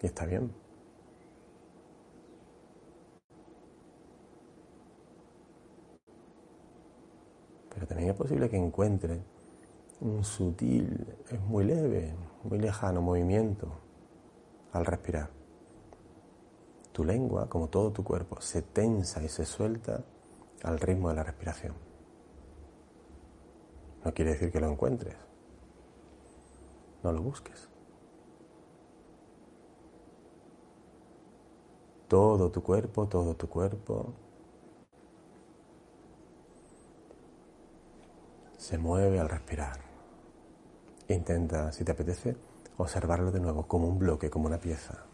Y 0.00 0.06
está 0.06 0.24
bien. 0.24 0.52
Pero 7.74 7.86
también 7.88 8.10
es 8.10 8.16
posible 8.16 8.48
que 8.48 8.56
encuentres 8.56 9.18
un 10.00 10.22
sutil, 10.22 11.04
es 11.28 11.40
muy 11.40 11.64
leve, 11.64 12.14
muy 12.44 12.60
lejano 12.60 13.02
movimiento 13.02 13.72
al 14.72 14.86
respirar. 14.86 15.30
Tu 16.92 17.04
lengua, 17.04 17.48
como 17.48 17.68
todo 17.68 17.90
tu 17.90 18.04
cuerpo, 18.04 18.40
se 18.40 18.62
tensa 18.62 19.20
y 19.20 19.28
se 19.28 19.44
suelta 19.44 20.04
al 20.62 20.78
ritmo 20.78 21.08
de 21.08 21.16
la 21.16 21.24
respiración. 21.24 21.74
No 24.04 24.14
quiere 24.14 24.30
decir 24.32 24.52
que 24.52 24.60
lo 24.60 24.70
encuentres. 24.70 25.27
No 27.08 27.14
lo 27.14 27.22
busques. 27.22 27.70
Todo 32.06 32.50
tu 32.50 32.62
cuerpo, 32.62 33.08
todo 33.08 33.34
tu 33.34 33.48
cuerpo 33.48 34.12
se 38.58 38.76
mueve 38.76 39.18
al 39.18 39.30
respirar. 39.30 39.80
Intenta, 41.08 41.72
si 41.72 41.82
te 41.82 41.92
apetece, 41.92 42.36
observarlo 42.76 43.32
de 43.32 43.40
nuevo 43.40 43.66
como 43.66 43.88
un 43.88 43.98
bloque, 43.98 44.28
como 44.28 44.44
una 44.44 44.60
pieza. 44.60 45.06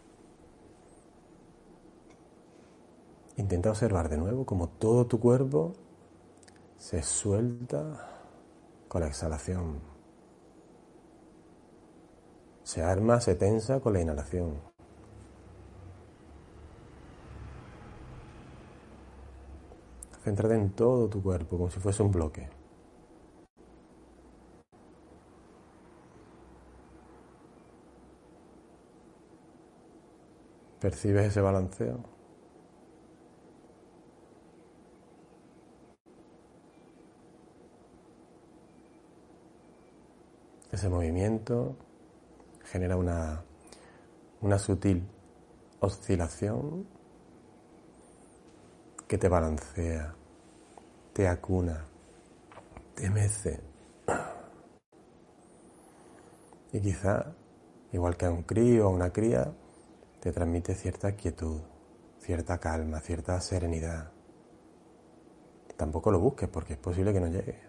Intenta 3.37 3.71
observar 3.71 4.09
de 4.09 4.17
nuevo 4.17 4.45
como 4.45 4.69
todo 4.69 5.07
tu 5.07 5.21
cuerpo 5.21 5.75
se 6.77 7.05
suelta 7.05 8.11
con 8.89 9.01
la 9.03 9.07
exhalación. 9.07 9.94
Se 12.75 12.83
arma, 12.83 13.21
se 13.21 13.37
tensa 13.37 13.79
con 13.79 13.93
la 13.93 14.01
inhalación. 14.01 14.59
Céntrate 20.25 20.57
en 20.57 20.71
todo 20.71 21.09
tu 21.09 21.23
cuerpo 21.23 21.57
como 21.57 21.71
si 21.71 21.79
fuese 21.79 22.03
un 22.03 22.11
bloque. 22.11 22.49
¿Percibes 30.81 31.27
ese 31.27 31.41
balanceo? 31.41 32.01
Ese 40.73 40.89
movimiento 40.89 41.77
genera 42.65 42.97
una, 42.97 43.45
una 44.41 44.59
sutil 44.59 45.07
oscilación 45.81 46.87
que 49.07 49.19
te 49.19 49.29
balancea, 49.29 50.15
te 51.13 51.29
acuna, 51.29 51.85
te 52.95 53.11
mece. 53.11 53.61
Y 56.73 56.81
quizá, 56.81 57.35
igual 57.93 58.17
que 58.17 58.27
a 58.27 58.31
un 58.31 58.43
crío 58.43 58.87
o 58.87 58.89
a 58.89 58.93
una 58.93 59.13
cría, 59.13 59.53
te 60.21 60.33
transmite 60.33 60.75
cierta 60.75 61.15
quietud, 61.15 61.61
cierta 62.19 62.59
calma, 62.59 63.01
cierta 63.01 63.41
serenidad. 63.41 64.11
Tampoco 65.77 66.11
lo 66.11 66.19
busques 66.19 66.49
porque 66.49 66.75
es 66.75 66.79
posible 66.79 67.13
que 67.13 67.21
no 67.21 67.27
llegue. 67.27 67.61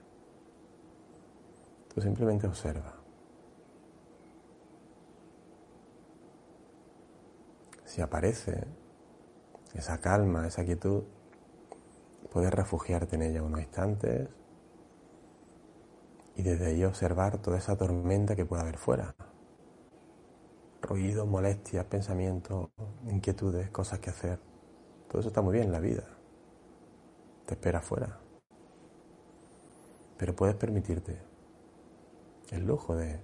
Tú 1.93 2.01
simplemente 2.01 2.47
observa. 2.47 2.94
Si 7.95 8.01
aparece 8.01 8.67
esa 9.73 10.01
calma, 10.01 10.45
esa 10.45 10.65
quietud, 10.65 11.03
puedes 12.29 12.53
refugiarte 12.53 13.15
en 13.15 13.21
ella 13.21 13.41
unos 13.41 13.61
instantes 13.61 14.27
y 16.35 16.43
desde 16.43 16.65
ahí 16.65 16.83
observar 16.83 17.37
toda 17.37 17.57
esa 17.57 17.77
tormenta 17.77 18.35
que 18.35 18.45
pueda 18.45 18.63
haber 18.63 18.75
fuera 18.75 19.15
ruidos, 20.81 21.25
molestias, 21.25 21.85
pensamientos, 21.85 22.67
inquietudes, 23.05 23.69
cosas 23.69 23.99
que 23.99 24.09
hacer. 24.09 24.41
Todo 25.07 25.21
eso 25.21 25.29
está 25.29 25.41
muy 25.41 25.53
bien 25.53 25.67
en 25.67 25.71
la 25.71 25.79
vida. 25.79 26.03
Te 27.45 27.53
espera 27.53 27.79
afuera. 27.79 28.19
Pero 30.17 30.35
puedes 30.35 30.55
permitirte 30.57 31.17
el 32.51 32.65
lujo 32.65 32.93
de 32.93 33.21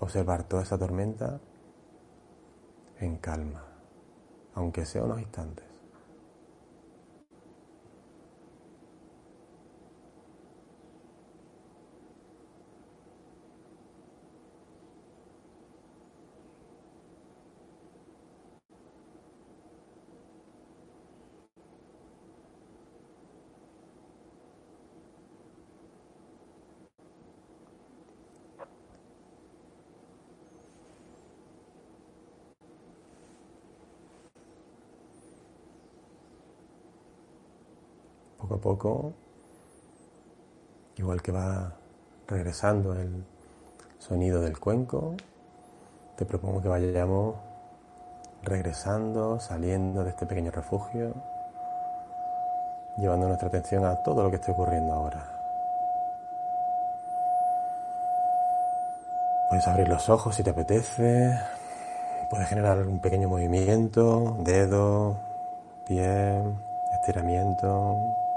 observar 0.00 0.42
toda 0.42 0.64
esa 0.64 0.76
tormenta 0.76 1.40
en 2.98 3.16
calma, 3.18 3.67
aunque 4.52 4.84
sea 4.84 5.04
unos 5.04 5.20
instantes. 5.20 5.64
poco 38.38 38.54
a 38.54 38.57
poco, 38.68 39.14
igual 40.98 41.22
que 41.22 41.32
va 41.32 41.72
regresando 42.26 42.92
el 42.92 43.24
sonido 43.98 44.42
del 44.42 44.58
cuenco, 44.58 45.14
te 46.16 46.26
propongo 46.26 46.60
que 46.60 46.68
vayamos 46.68 47.36
regresando, 48.42 49.40
saliendo 49.40 50.04
de 50.04 50.10
este 50.10 50.26
pequeño 50.26 50.50
refugio, 50.50 51.14
llevando 52.98 53.28
nuestra 53.28 53.48
atención 53.48 53.86
a 53.86 54.02
todo 54.02 54.22
lo 54.22 54.28
que 54.28 54.36
esté 54.36 54.52
ocurriendo 54.52 54.92
ahora. 54.92 55.24
Puedes 59.48 59.66
abrir 59.66 59.88
los 59.88 60.10
ojos 60.10 60.34
si 60.34 60.42
te 60.42 60.50
apetece, 60.50 61.38
puedes 62.28 62.48
generar 62.48 62.86
un 62.86 62.98
pequeño 62.98 63.30
movimiento, 63.30 64.36
dedo, 64.40 65.16
pie, 65.86 66.42
estiramiento, 67.00 68.27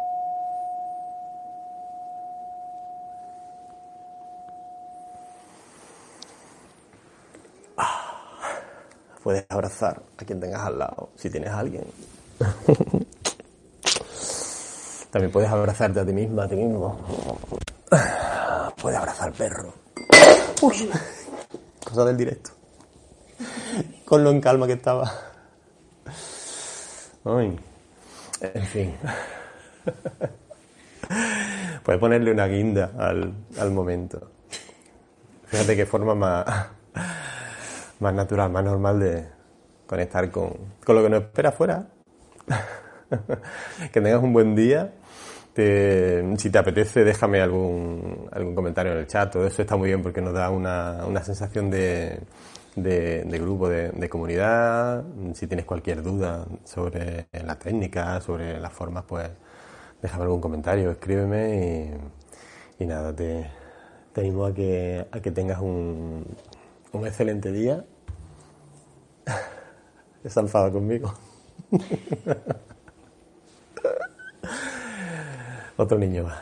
puedes 9.31 9.45
abrazar 9.47 10.01
a 10.17 10.25
quien 10.25 10.41
tengas 10.41 10.61
al 10.61 10.77
lado, 10.77 11.09
si 11.15 11.29
tienes 11.29 11.49
a 11.51 11.59
alguien. 11.59 11.85
También 15.09 15.31
puedes 15.31 15.49
abrazarte 15.49 16.01
a 16.01 16.05
ti 16.05 16.11
misma, 16.11 16.43
a 16.43 16.49
ti 16.49 16.55
mismo. 16.55 16.99
Puedes 18.81 18.99
abrazar 18.99 19.29
al 19.29 19.33
perro. 19.33 19.73
Uy, 20.61 20.89
cosa 21.83 22.03
del 22.05 22.17
directo. 22.17 22.51
Con 24.03 24.23
lo 24.23 24.31
en 24.31 24.41
calma 24.41 24.67
que 24.67 24.73
estaba. 24.73 25.09
Ay. 27.23 27.57
En 28.41 28.65
fin. 28.65 28.93
Puedes 31.83 32.01
ponerle 32.01 32.31
una 32.31 32.47
guinda 32.47 32.91
al, 32.97 33.33
al 33.57 33.71
momento. 33.71 34.29
Fíjate 35.45 35.75
qué 35.77 35.85
forma 35.85 36.15
más, 36.15 36.67
más 38.01 38.13
natural, 38.13 38.51
más 38.51 38.63
normal 38.63 38.99
de 38.99 39.25
conectar 39.85 40.29
con, 40.31 40.53
con 40.83 40.95
lo 40.95 41.03
que 41.03 41.09
nos 41.09 41.21
espera 41.23 41.49
afuera. 41.49 41.87
que 43.91 44.01
tengas 44.01 44.21
un 44.21 44.33
buen 44.33 44.55
día. 44.55 44.93
si 45.55 46.49
te 46.49 46.57
apetece, 46.57 47.03
déjame 47.03 47.41
algún, 47.41 48.27
algún 48.31 48.55
comentario 48.55 48.93
en 48.93 48.99
el 48.99 49.07
chat. 49.07 49.31
Todo 49.31 49.45
eso 49.45 49.61
está 49.61 49.75
muy 49.75 49.89
bien 49.89 50.01
porque 50.01 50.21
nos 50.21 50.33
da 50.33 50.49
una, 50.49 51.05
una 51.05 51.23
sensación 51.23 51.69
de, 51.69 52.21
de, 52.75 53.39
grupo, 53.39 53.69
de, 53.69 53.89
de, 53.89 54.09
comunidad. 54.09 55.03
Si 55.33 55.45
tienes 55.47 55.65
cualquier 55.65 56.01
duda 56.01 56.45
sobre 56.63 57.27
la 57.31 57.57
técnica, 57.59 58.19
sobre 58.21 58.59
las 58.59 58.73
formas, 58.73 59.03
pues 59.07 59.29
déjame 60.01 60.23
algún 60.23 60.41
comentario, 60.41 60.89
escríbeme 60.89 61.91
y, 62.79 62.83
y 62.83 62.87
nada, 62.87 63.15
te, 63.15 63.45
te 64.13 64.21
animo 64.21 64.45
a 64.45 64.53
que, 64.53 65.05
a 65.11 65.19
que 65.19 65.31
tengas 65.31 65.59
un, 65.59 66.25
un 66.93 67.07
excelente 67.07 67.51
día. 67.51 67.85
Está 70.23 70.41
enfadado 70.41 70.73
conmigo. 70.73 71.13
Otro 75.77 75.97
niño 75.97 76.25
más. 76.25 76.39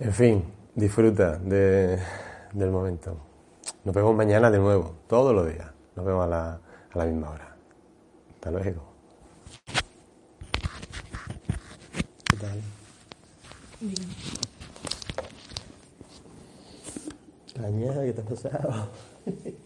En 0.00 0.12
fin, 0.12 0.44
disfruta 0.74 1.38
de, 1.38 1.98
del 2.52 2.70
momento. 2.70 3.16
Nos 3.84 3.94
vemos 3.94 4.14
mañana 4.14 4.50
de 4.50 4.58
nuevo, 4.58 4.94
todos 5.06 5.34
los 5.34 5.46
días. 5.46 5.70
Nos 5.94 6.04
vemos 6.04 6.24
a 6.24 6.28
la, 6.28 6.52
a 6.54 6.98
la 6.98 7.04
misma 7.04 7.30
hora. 7.30 7.56
Hasta 8.34 8.50
luego. 8.50 8.82
¿Qué 12.24 12.36
tal? 12.36 12.60
Bien. 13.80 13.94
¿qué 18.04 18.12
te 18.12 18.20
ha 18.20 18.24
pasado? 18.24 18.88